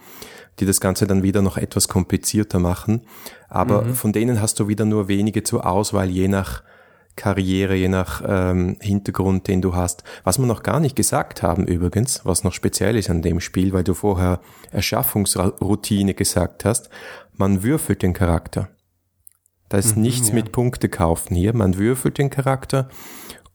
die 0.59 0.65
das 0.65 0.79
Ganze 0.79 1.05
dann 1.05 1.21
wieder 1.21 1.41
noch 1.41 1.57
etwas 1.57 1.89
komplizierter 1.89 2.59
machen. 2.59 3.01
Aber 3.49 3.81
mhm. 3.81 3.95
von 3.95 4.13
denen 4.13 4.41
hast 4.41 4.61
du 4.61 4.69
wieder 4.69 4.85
nur 4.85 5.09
wenige 5.09 5.43
zur 5.43 5.67
Auswahl, 5.67 6.09
je 6.09 6.29
nach 6.29 6.63
Karriere, 7.15 7.75
je 7.75 7.89
nach 7.89 8.21
ähm, 8.25 8.77
Hintergrund, 8.79 9.47
den 9.47 9.61
du 9.61 9.75
hast. 9.75 10.03
Was 10.23 10.39
wir 10.39 10.45
noch 10.45 10.63
gar 10.63 10.79
nicht 10.79 10.95
gesagt 10.95 11.43
haben 11.43 11.65
übrigens, 11.65 12.21
was 12.23 12.43
noch 12.43 12.53
speziell 12.53 12.95
ist 12.95 13.09
an 13.09 13.21
dem 13.21 13.39
Spiel, 13.39 13.73
weil 13.73 13.83
du 13.83 13.93
vorher 13.93 14.39
Erschaffungsroutine 14.71 16.13
gesagt 16.13 16.65
hast, 16.65 16.89
man 17.33 17.63
würfelt 17.63 18.03
den 18.03 18.13
Charakter. 18.13 18.69
Da 19.67 19.77
ist 19.77 19.95
mhm, 19.95 20.03
nichts 20.03 20.29
ja. 20.29 20.35
mit 20.35 20.51
Punkte 20.51 20.89
kaufen 20.89 21.35
hier, 21.35 21.55
man 21.55 21.77
würfelt 21.77 22.17
den 22.17 22.29
Charakter 22.29 22.89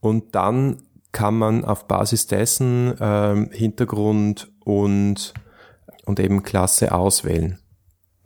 und 0.01 0.35
dann 0.35 0.83
kann 1.13 1.35
man 1.35 1.65
auf 1.65 1.87
Basis 1.87 2.27
dessen 2.27 2.95
ähm, 3.01 3.49
Hintergrund 3.53 4.53
und, 4.65 5.33
und 6.05 6.21
eben 6.21 6.43
Klasse 6.43 6.93
auswählen. 6.93 7.59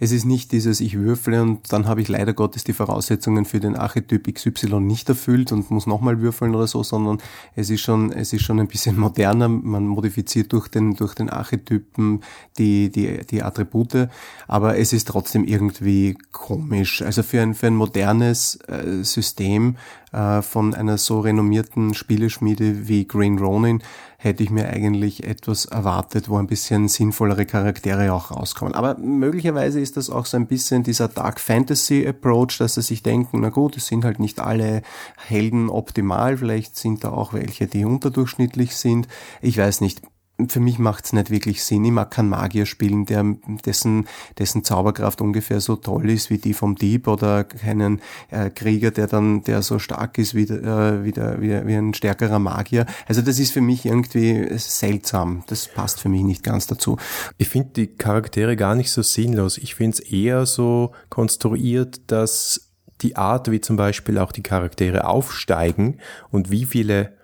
Es 0.00 0.12
ist 0.12 0.24
nicht 0.24 0.52
dieses, 0.52 0.80
ich 0.80 0.96
würfle 0.96 1.42
und 1.42 1.72
dann 1.72 1.88
habe 1.88 2.00
ich 2.00 2.08
leider 2.08 2.32
Gottes 2.32 2.62
die 2.62 2.72
Voraussetzungen 2.72 3.44
für 3.44 3.58
den 3.58 3.74
Archetyp 3.74 4.32
XY 4.32 4.80
nicht 4.80 5.08
erfüllt 5.08 5.50
und 5.50 5.72
muss 5.72 5.88
nochmal 5.88 6.20
würfeln 6.20 6.54
oder 6.54 6.68
so, 6.68 6.84
sondern 6.84 7.18
es 7.56 7.68
ist 7.68 7.80
schon, 7.80 8.12
es 8.12 8.32
ist 8.32 8.42
schon 8.42 8.60
ein 8.60 8.68
bisschen 8.68 8.96
moderner. 9.00 9.48
Man 9.48 9.86
modifiziert 9.86 10.52
durch 10.52 10.68
den, 10.68 10.94
durch 10.94 11.14
den 11.14 11.28
Archetypen 11.30 12.22
die, 12.58 12.90
die, 12.90 13.26
die 13.26 13.42
Attribute, 13.42 14.08
aber 14.46 14.78
es 14.78 14.92
ist 14.92 15.08
trotzdem 15.08 15.42
irgendwie 15.44 16.16
komisch. 16.30 17.02
Also 17.02 17.24
für 17.24 17.42
ein, 17.42 17.54
für 17.54 17.66
ein 17.66 17.74
modernes 17.74 18.56
äh, 18.68 19.02
System 19.02 19.76
äh, 20.12 20.42
von 20.42 20.74
einer 20.74 20.96
so 20.96 21.20
renommierten 21.20 21.94
Spieleschmiede 21.94 22.86
wie 22.86 23.06
Green 23.06 23.38
Ronin 23.38 23.82
hätte 24.20 24.42
ich 24.42 24.50
mir 24.50 24.68
eigentlich 24.68 25.24
etwas 25.24 25.64
erwartet, 25.64 26.28
wo 26.28 26.38
ein 26.38 26.48
bisschen 26.48 26.88
sinnvollere 26.88 27.46
Charaktere 27.46 28.12
auch 28.12 28.32
rauskommen. 28.32 28.74
Aber 28.74 28.98
möglicherweise 28.98 29.78
ist 29.80 29.96
das 29.96 30.10
auch 30.10 30.26
so 30.26 30.36
ein 30.36 30.48
bisschen 30.48 30.82
dieser 30.82 31.06
Dark 31.06 31.38
Fantasy 31.38 32.04
Approach, 32.04 32.58
dass 32.58 32.74
sie 32.74 32.82
sich 32.82 33.04
denken, 33.04 33.40
na 33.40 33.50
gut, 33.50 33.76
es 33.76 33.86
sind 33.86 34.04
halt 34.04 34.18
nicht 34.18 34.40
alle 34.40 34.82
Helden 35.16 35.70
optimal, 35.70 36.36
vielleicht 36.36 36.76
sind 36.76 37.04
da 37.04 37.10
auch 37.10 37.32
welche, 37.32 37.68
die 37.68 37.84
unterdurchschnittlich 37.84 38.74
sind. 38.74 39.06
Ich 39.40 39.56
weiß 39.56 39.80
nicht 39.80 40.02
für 40.46 40.60
mich 40.60 40.78
macht 40.78 41.04
es 41.04 41.12
nicht 41.12 41.30
wirklich 41.30 41.64
Sinn. 41.64 41.84
Ich 41.84 41.90
mag 41.90 42.12
keinen 42.12 42.28
Magier 42.28 42.64
spielen, 42.64 43.06
der, 43.06 43.24
dessen, 43.66 44.06
dessen 44.38 44.62
Zauberkraft 44.62 45.20
ungefähr 45.20 45.60
so 45.60 45.74
toll 45.74 46.08
ist 46.10 46.30
wie 46.30 46.38
die 46.38 46.54
vom 46.54 46.76
Dieb 46.76 47.08
oder 47.08 47.42
keinen 47.42 48.00
äh, 48.30 48.48
Krieger, 48.50 48.92
der 48.92 49.08
dann, 49.08 49.42
der 49.42 49.62
so 49.62 49.80
stark 49.80 50.16
ist 50.18 50.34
wie, 50.34 50.44
äh, 50.44 51.04
wie, 51.04 51.10
der, 51.10 51.40
wie, 51.40 51.66
wie 51.66 51.74
ein 51.74 51.92
stärkerer 51.92 52.38
Magier. 52.38 52.86
Also 53.06 53.20
das 53.20 53.40
ist 53.40 53.52
für 53.52 53.60
mich 53.60 53.84
irgendwie 53.84 54.46
seltsam. 54.58 55.42
Das 55.48 55.66
passt 55.66 56.00
für 56.00 56.08
mich 56.08 56.22
nicht 56.22 56.44
ganz 56.44 56.68
dazu. 56.68 56.98
Ich 57.36 57.48
finde 57.48 57.70
die 57.74 57.86
Charaktere 57.88 58.54
gar 58.54 58.76
nicht 58.76 58.92
so 58.92 59.02
sinnlos. 59.02 59.58
Ich 59.58 59.74
finde 59.74 59.94
es 59.94 60.00
eher 60.00 60.46
so 60.46 60.92
konstruiert, 61.08 62.12
dass 62.12 62.68
die 63.00 63.16
Art, 63.16 63.50
wie 63.50 63.60
zum 63.60 63.76
Beispiel 63.76 64.18
auch 64.18 64.32
die 64.32 64.42
Charaktere 64.42 65.06
aufsteigen 65.06 65.98
und 66.30 66.50
wie 66.50 66.64
viele 66.64 67.17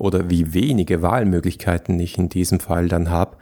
oder 0.00 0.30
wie 0.30 0.54
wenige 0.54 1.02
Wahlmöglichkeiten 1.02 2.00
ich 2.00 2.16
in 2.16 2.30
diesem 2.30 2.58
Fall 2.58 2.88
dann 2.88 3.10
habe, 3.10 3.36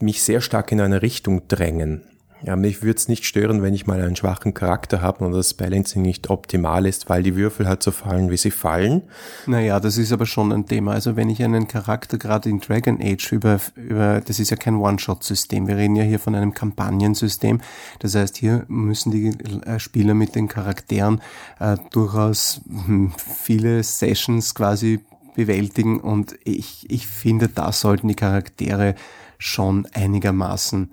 mich 0.00 0.22
sehr 0.22 0.40
stark 0.40 0.72
in 0.72 0.80
eine 0.80 1.00
Richtung 1.00 1.46
drängen. 1.46 2.02
Ja, 2.42 2.56
mich 2.56 2.82
würde 2.82 2.96
es 2.96 3.06
nicht 3.06 3.26
stören, 3.26 3.62
wenn 3.62 3.74
ich 3.74 3.86
mal 3.86 4.00
einen 4.00 4.16
schwachen 4.16 4.54
Charakter 4.54 5.02
habe 5.02 5.24
und 5.24 5.32
das 5.32 5.52
Balancing 5.52 6.00
nicht 6.00 6.30
optimal 6.30 6.86
ist, 6.86 7.10
weil 7.10 7.22
die 7.22 7.36
Würfel 7.36 7.68
halt 7.68 7.82
so 7.82 7.90
fallen, 7.90 8.30
wie 8.30 8.38
sie 8.38 8.50
fallen. 8.50 9.02
Naja, 9.46 9.78
das 9.78 9.98
ist 9.98 10.10
aber 10.10 10.24
schon 10.24 10.50
ein 10.50 10.64
Thema. 10.64 10.92
Also 10.92 11.16
wenn 11.16 11.28
ich 11.28 11.44
einen 11.44 11.68
Charakter 11.68 12.16
gerade 12.16 12.48
in 12.48 12.60
Dragon 12.60 12.98
Age 13.00 13.32
über, 13.32 13.60
über 13.76 14.22
das 14.22 14.40
ist 14.40 14.48
ja 14.48 14.56
kein 14.56 14.76
One-Shot-System. 14.76 15.68
Wir 15.68 15.76
reden 15.76 15.96
ja 15.96 16.02
hier 16.02 16.18
von 16.18 16.34
einem 16.34 16.54
Kampagnensystem. 16.54 17.60
Das 17.98 18.14
heißt, 18.14 18.38
hier 18.38 18.64
müssen 18.68 19.12
die 19.12 19.28
äh, 19.66 19.78
Spieler 19.78 20.14
mit 20.14 20.34
den 20.34 20.48
Charakteren 20.48 21.20
äh, 21.58 21.76
durchaus 21.90 22.62
hm, 22.66 23.12
viele 23.18 23.82
Sessions 23.82 24.54
quasi 24.54 25.00
bewältigen 25.34 26.00
und 26.00 26.36
ich, 26.44 26.90
ich 26.90 27.06
finde, 27.06 27.48
da 27.48 27.72
sollten 27.72 28.08
die 28.08 28.14
Charaktere 28.14 28.94
schon 29.38 29.86
einigermaßen 29.92 30.92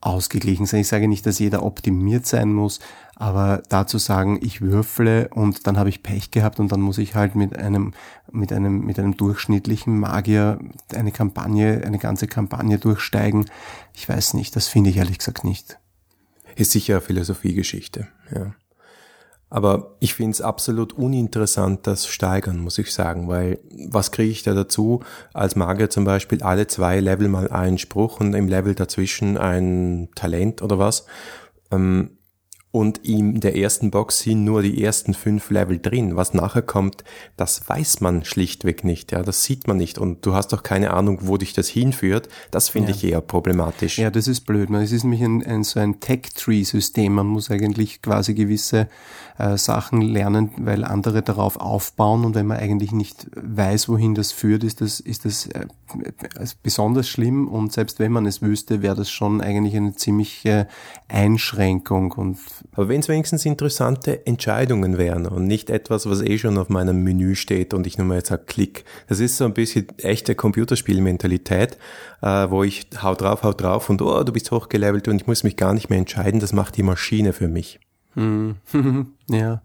ausgeglichen 0.00 0.66
sein. 0.66 0.80
Ich 0.80 0.88
sage 0.88 1.08
nicht, 1.08 1.26
dass 1.26 1.38
jeder 1.38 1.62
optimiert 1.64 2.26
sein 2.26 2.52
muss, 2.52 2.78
aber 3.16 3.62
dazu 3.68 3.98
sagen, 3.98 4.38
ich 4.40 4.60
würfle 4.60 5.28
und 5.28 5.66
dann 5.66 5.76
habe 5.76 5.88
ich 5.88 6.02
Pech 6.02 6.30
gehabt 6.30 6.60
und 6.60 6.70
dann 6.70 6.80
muss 6.80 6.98
ich 6.98 7.14
halt 7.14 7.34
mit 7.34 7.56
einem, 7.56 7.94
mit 8.30 8.52
einem, 8.52 8.84
mit 8.84 8.98
einem 8.98 9.16
durchschnittlichen 9.16 9.98
Magier 9.98 10.60
eine 10.94 11.10
Kampagne, 11.10 11.82
eine 11.84 11.98
ganze 11.98 12.28
Kampagne 12.28 12.78
durchsteigen. 12.78 13.46
Ich 13.92 14.08
weiß 14.08 14.34
nicht, 14.34 14.54
das 14.54 14.68
finde 14.68 14.90
ich 14.90 14.98
ehrlich 14.98 15.18
gesagt 15.18 15.42
nicht. 15.42 15.78
Ist 16.54 16.70
sicher 16.70 17.00
Philosophiegeschichte, 17.00 18.08
ja. 18.34 18.54
Aber 19.50 19.94
ich 19.98 20.14
finde 20.14 20.32
es 20.32 20.42
absolut 20.42 20.92
uninteressant, 20.92 21.86
das 21.86 22.06
Steigern, 22.06 22.58
muss 22.58 22.76
ich 22.76 22.92
sagen, 22.92 23.28
weil 23.28 23.58
was 23.88 24.12
kriege 24.12 24.30
ich 24.30 24.42
da 24.42 24.52
dazu? 24.52 25.00
Als 25.32 25.56
Magier 25.56 25.88
zum 25.88 26.04
Beispiel 26.04 26.42
alle 26.42 26.66
zwei 26.66 27.00
Level 27.00 27.28
mal 27.28 27.48
einen 27.48 27.78
Spruch 27.78 28.20
und 28.20 28.34
im 28.34 28.48
Level 28.48 28.74
dazwischen 28.74 29.38
ein 29.38 30.10
Talent 30.14 30.60
oder 30.60 30.78
was. 30.78 31.06
Ähm, 31.70 32.17
und 32.70 32.98
in 32.98 33.40
der 33.40 33.56
ersten 33.56 33.90
Box 33.90 34.20
sind 34.20 34.44
nur 34.44 34.60
die 34.60 34.84
ersten 34.84 35.14
fünf 35.14 35.48
Level 35.50 35.78
drin. 35.78 36.16
Was 36.16 36.34
nachher 36.34 36.60
kommt, 36.60 37.02
das 37.36 37.66
weiß 37.66 38.02
man 38.02 38.24
schlichtweg 38.26 38.84
nicht. 38.84 39.10
Ja, 39.12 39.22
das 39.22 39.42
sieht 39.44 39.66
man 39.66 39.78
nicht. 39.78 39.96
Und 39.96 40.26
du 40.26 40.34
hast 40.34 40.52
doch 40.52 40.62
keine 40.62 40.92
Ahnung, 40.92 41.20
wo 41.22 41.38
dich 41.38 41.54
das 41.54 41.68
hinführt. 41.68 42.28
Das 42.50 42.68
finde 42.68 42.90
ja. 42.90 42.96
ich 42.96 43.04
eher 43.04 43.20
problematisch. 43.22 43.98
Ja, 43.98 44.10
das 44.10 44.28
ist 44.28 44.42
blöd. 44.42 44.68
Es 44.70 44.92
ist 44.92 45.04
nämlich 45.04 45.22
ein, 45.22 45.42
ein 45.44 45.64
so 45.64 45.80
ein 45.80 46.00
Tech-Tree-System. 46.00 47.14
Man 47.14 47.26
muss 47.26 47.50
eigentlich 47.50 48.02
quasi 48.02 48.34
gewisse 48.34 48.88
äh, 49.38 49.56
Sachen 49.56 50.02
lernen, 50.02 50.50
weil 50.58 50.84
andere 50.84 51.22
darauf 51.22 51.56
aufbauen. 51.56 52.26
Und 52.26 52.34
wenn 52.34 52.46
man 52.46 52.58
eigentlich 52.58 52.92
nicht 52.92 53.28
weiß, 53.34 53.88
wohin 53.88 54.14
das 54.14 54.32
führt, 54.32 54.62
ist 54.62 54.82
das, 54.82 55.00
ist 55.00 55.24
das 55.24 55.46
äh, 55.46 55.68
besonders 56.62 57.08
schlimm. 57.08 57.48
Und 57.48 57.72
selbst 57.72 57.98
wenn 57.98 58.12
man 58.12 58.26
es 58.26 58.42
wüsste, 58.42 58.82
wäre 58.82 58.94
das 58.94 59.10
schon 59.10 59.40
eigentlich 59.40 59.76
eine 59.76 59.94
ziemliche 59.94 60.68
Einschränkung. 61.08 62.12
Und 62.12 62.38
aber 62.72 62.88
wenn 62.88 63.00
es 63.00 63.08
wenigstens 63.08 63.44
interessante 63.44 64.26
Entscheidungen 64.26 64.98
wären 64.98 65.26
und 65.26 65.46
nicht 65.46 65.70
etwas, 65.70 66.08
was 66.08 66.22
eh 66.22 66.38
schon 66.38 66.58
auf 66.58 66.68
meinem 66.68 67.02
Menü 67.02 67.34
steht 67.34 67.74
und 67.74 67.86
ich 67.86 67.98
nur 67.98 68.06
mal 68.06 68.16
jetzt 68.16 68.28
sage, 68.28 68.44
klick. 68.46 68.84
Das 69.08 69.20
ist 69.20 69.36
so 69.36 69.44
ein 69.44 69.54
bisschen 69.54 69.86
echte 69.98 70.34
Computerspielmentalität, 70.34 71.78
äh, 72.22 72.50
wo 72.50 72.62
ich 72.62 72.88
hau 73.02 73.14
drauf, 73.14 73.42
hau 73.42 73.52
drauf 73.52 73.90
und 73.90 74.02
oh, 74.02 74.22
du 74.22 74.32
bist 74.32 74.50
hochgelevelt 74.50 75.08
und 75.08 75.16
ich 75.16 75.26
muss 75.26 75.44
mich 75.44 75.56
gar 75.56 75.74
nicht 75.74 75.90
mehr 75.90 75.98
entscheiden. 75.98 76.40
Das 76.40 76.52
macht 76.52 76.76
die 76.76 76.82
Maschine 76.82 77.32
für 77.32 77.48
mich. 77.48 77.80
Hm. 78.14 78.56
ja. 79.30 79.62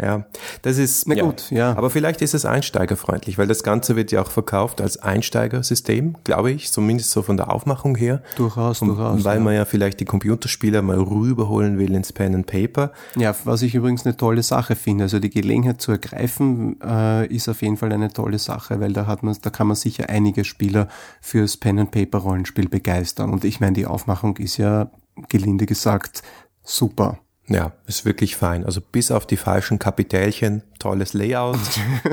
Ja, 0.00 0.24
das 0.62 0.78
ist, 0.78 1.08
na 1.08 1.16
gut, 1.16 1.50
ja. 1.50 1.70
ja. 1.70 1.76
Aber 1.76 1.90
vielleicht 1.90 2.22
ist 2.22 2.34
es 2.34 2.44
einsteigerfreundlich, 2.44 3.36
weil 3.36 3.48
das 3.48 3.62
Ganze 3.62 3.96
wird 3.96 4.12
ja 4.12 4.22
auch 4.22 4.30
verkauft 4.30 4.80
als 4.80 4.96
Einsteigersystem, 4.96 6.16
glaube 6.24 6.52
ich, 6.52 6.70
zumindest 6.70 7.10
so 7.10 7.22
von 7.22 7.36
der 7.36 7.52
Aufmachung 7.52 7.96
her. 7.96 8.22
Durchaus, 8.36 8.80
und, 8.80 8.88
durchaus. 8.88 9.24
Weil 9.24 9.38
ja. 9.38 9.44
man 9.44 9.54
ja 9.54 9.64
vielleicht 9.64 9.98
die 10.00 10.04
Computerspieler 10.04 10.82
mal 10.82 11.00
rüberholen 11.00 11.78
will 11.78 11.94
ins 11.94 12.12
Pen 12.12 12.34
and 12.34 12.46
Paper. 12.46 12.92
Ja, 13.16 13.34
was 13.44 13.62
ich 13.62 13.74
übrigens 13.74 14.06
eine 14.06 14.16
tolle 14.16 14.42
Sache 14.42 14.76
finde. 14.76 15.04
Also 15.04 15.18
die 15.18 15.30
Gelegenheit 15.30 15.80
zu 15.80 15.90
ergreifen 15.90 16.80
äh, 16.80 17.26
ist 17.26 17.48
auf 17.48 17.60
jeden 17.62 17.76
Fall 17.76 17.92
eine 17.92 18.12
tolle 18.12 18.38
Sache, 18.38 18.80
weil 18.80 18.92
da 18.92 19.06
hat 19.06 19.22
man, 19.22 19.36
da 19.42 19.50
kann 19.50 19.66
man 19.66 19.76
sicher 19.76 20.08
einige 20.08 20.44
Spieler 20.44 20.88
fürs 21.20 21.56
Pen 21.56 21.80
and 21.80 21.90
Paper 21.90 22.18
Rollenspiel 22.18 22.68
begeistern. 22.68 23.30
Und 23.30 23.44
ich 23.44 23.58
meine, 23.58 23.72
die 23.72 23.86
Aufmachung 23.86 24.36
ist 24.36 24.58
ja 24.58 24.90
gelinde 25.28 25.66
gesagt 25.66 26.22
super. 26.62 27.18
Ja, 27.48 27.72
ist 27.86 28.04
wirklich 28.04 28.36
fein. 28.36 28.64
Also 28.64 28.80
bis 28.80 29.10
auf 29.10 29.26
die 29.26 29.36
falschen 29.36 29.78
Kapitälchen, 29.78 30.62
tolles 30.78 31.12
Layout. 31.12 31.58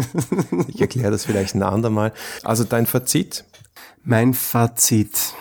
ich 0.67 0.81
erkläre 0.81 1.11
das 1.11 1.25
vielleicht 1.25 1.55
ein 1.55 1.63
andermal. 1.63 2.13
Also 2.43 2.63
dein 2.63 2.85
Fazit? 2.85 3.45
Mein 4.03 4.33
Fazit. 4.33 5.33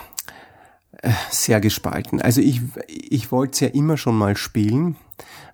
Äh, 1.01 1.11
sehr 1.31 1.59
gespalten. 1.59 2.21
Also 2.21 2.41
ich, 2.41 2.61
ich 2.87 3.31
wollte 3.31 3.53
es 3.53 3.59
ja 3.61 3.67
immer 3.69 3.97
schon 3.97 4.17
mal 4.17 4.37
spielen. 4.37 4.95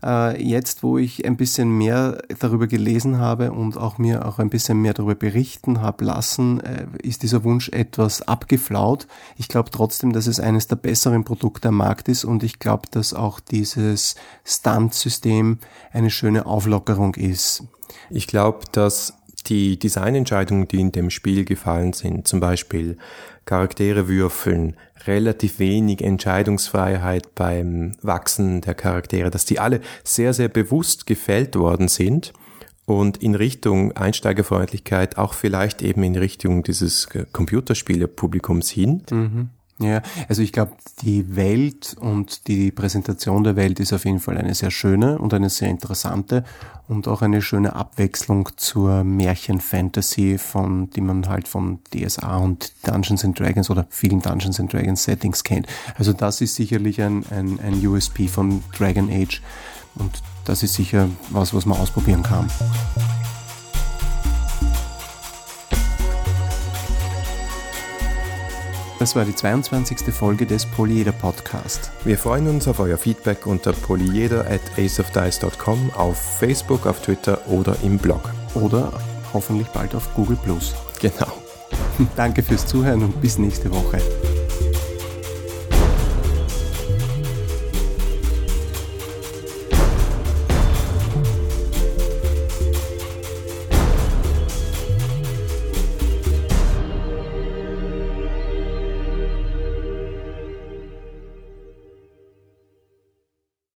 Äh, 0.03 0.41
jetzt, 0.43 0.83
wo 0.83 0.97
ich 0.97 1.25
ein 1.25 1.37
bisschen 1.37 1.69
mehr 1.69 2.21
darüber 2.39 2.67
gelesen 2.67 3.19
habe 3.19 3.51
und 3.51 3.77
auch 3.77 3.97
mir 3.97 4.25
auch 4.25 4.39
ein 4.39 4.49
bisschen 4.49 4.81
mehr 4.81 4.93
darüber 4.93 5.15
berichten 5.15 5.81
habe 5.81 6.05
lassen, 6.05 6.59
äh, 6.61 6.85
ist 7.01 7.23
dieser 7.23 7.43
Wunsch 7.43 7.69
etwas 7.69 8.21
abgeflaut. 8.21 9.07
Ich 9.37 9.47
glaube 9.47 9.71
trotzdem, 9.71 10.13
dass 10.13 10.27
es 10.27 10.39
eines 10.39 10.67
der 10.67 10.75
besseren 10.75 11.23
Produkte 11.23 11.69
am 11.69 11.77
Markt 11.77 12.07
ist 12.07 12.23
und 12.23 12.43
ich 12.43 12.59
glaube, 12.59 12.87
dass 12.91 13.13
auch 13.13 13.39
dieses 13.39 14.15
Stunt-System 14.43 15.59
eine 15.91 16.09
schöne 16.09 16.45
Auflockerung 16.45 17.15
ist. 17.15 17.63
Ich 18.09 18.27
glaube, 18.27 18.65
dass 18.71 19.13
die 19.47 19.77
Designentscheidungen, 19.77 20.67
die 20.67 20.79
in 20.79 20.91
dem 20.91 21.09
Spiel 21.09 21.45
gefallen 21.45 21.93
sind, 21.93 22.27
zum 22.27 22.39
Beispiel 22.39 22.97
Charaktere 23.45 24.07
würfeln, 24.07 24.75
relativ 25.05 25.59
wenig 25.59 26.03
Entscheidungsfreiheit 26.03 27.35
beim 27.35 27.93
Wachsen 28.01 28.61
der 28.61 28.73
Charaktere, 28.73 29.29
dass 29.29 29.45
die 29.45 29.59
alle 29.59 29.81
sehr, 30.03 30.33
sehr 30.33 30.49
bewusst 30.49 31.05
gefällt 31.05 31.55
worden 31.55 31.87
sind 31.87 32.33
und 32.85 33.17
in 33.17 33.35
Richtung 33.35 33.91
Einsteigerfreundlichkeit 33.93 35.17
auch 35.17 35.33
vielleicht 35.33 35.81
eben 35.81 36.03
in 36.03 36.15
Richtung 36.15 36.63
dieses 36.63 37.07
Computerspielepublikums 37.31 38.69
hin. 38.69 39.03
Mhm. 39.11 39.49
Ja, 39.79 40.01
also 40.29 40.41
ich 40.41 40.53
glaube, 40.53 40.71
die 41.01 41.35
Welt 41.35 41.97
und 41.99 42.47
die 42.47 42.71
Präsentation 42.71 43.43
der 43.43 43.57
Welt 43.57 43.81
ist 43.81 43.91
auf 43.91 44.05
jeden 44.05 44.21
Fall 44.21 44.37
eine 44.37 44.55
sehr 44.55 44.71
schöne 44.71 45.17
und 45.17 45.33
eine 45.33 45.49
sehr 45.49 45.67
interessante 45.67 46.45
und 46.87 47.09
auch 47.09 47.21
eine 47.21 47.41
schöne 47.41 47.75
Abwechslung 47.75 48.47
zur 48.55 49.03
Märchen-Fantasy, 49.03 50.37
von 50.37 50.89
die 50.91 51.01
man 51.01 51.27
halt 51.27 51.49
von 51.49 51.79
DSA 51.93 52.37
und 52.37 52.71
Dungeons 52.87 53.25
and 53.25 53.37
Dragons 53.37 53.69
oder 53.69 53.85
vielen 53.89 54.21
Dungeons 54.21 54.61
and 54.61 54.71
Dragons 54.71 55.03
Settings 55.03 55.43
kennt. 55.43 55.67
Also 55.97 56.13
das 56.13 56.39
ist 56.39 56.55
sicherlich 56.55 57.01
ein, 57.01 57.25
ein, 57.29 57.59
ein 57.59 57.85
USP 57.85 58.29
von 58.29 58.63
Dragon 58.77 59.09
Age 59.11 59.41
und 59.95 60.21
das 60.45 60.63
ist 60.63 60.75
sicher 60.75 61.09
was, 61.31 61.53
was 61.53 61.65
man 61.65 61.77
ausprobieren 61.77 62.23
kann. 62.23 62.49
Das 68.97 69.15
war 69.15 69.25
die 69.25 69.35
22. 69.35 70.13
Folge 70.13 70.45
des 70.45 70.65
Polyeder 70.65 71.11
Podcast. 71.11 71.91
Wir 72.05 72.17
freuen 72.17 72.47
uns 72.47 72.67
auf 72.67 72.79
euer 72.79 72.97
Feedback 72.97 73.45
unter 73.45 73.73
polyeder 73.73 74.45
at 74.49 74.61
aceofdice.com, 74.77 75.91
auf 75.95 76.17
Facebook, 76.39 76.85
auf 76.85 77.01
Twitter 77.01 77.45
oder 77.47 77.75
im 77.83 77.97
Blog. 77.97 78.31
Oder 78.53 78.93
hoffentlich 79.33 79.67
bald 79.67 79.95
auf 79.95 80.13
Google 80.13 80.37
Plus. 80.41 80.73
Genau. 81.01 81.31
Danke 82.15 82.41
fürs 82.41 82.65
Zuhören 82.65 83.03
und 83.03 83.21
bis 83.21 83.37
nächste 83.37 83.69
Woche. 83.69 83.99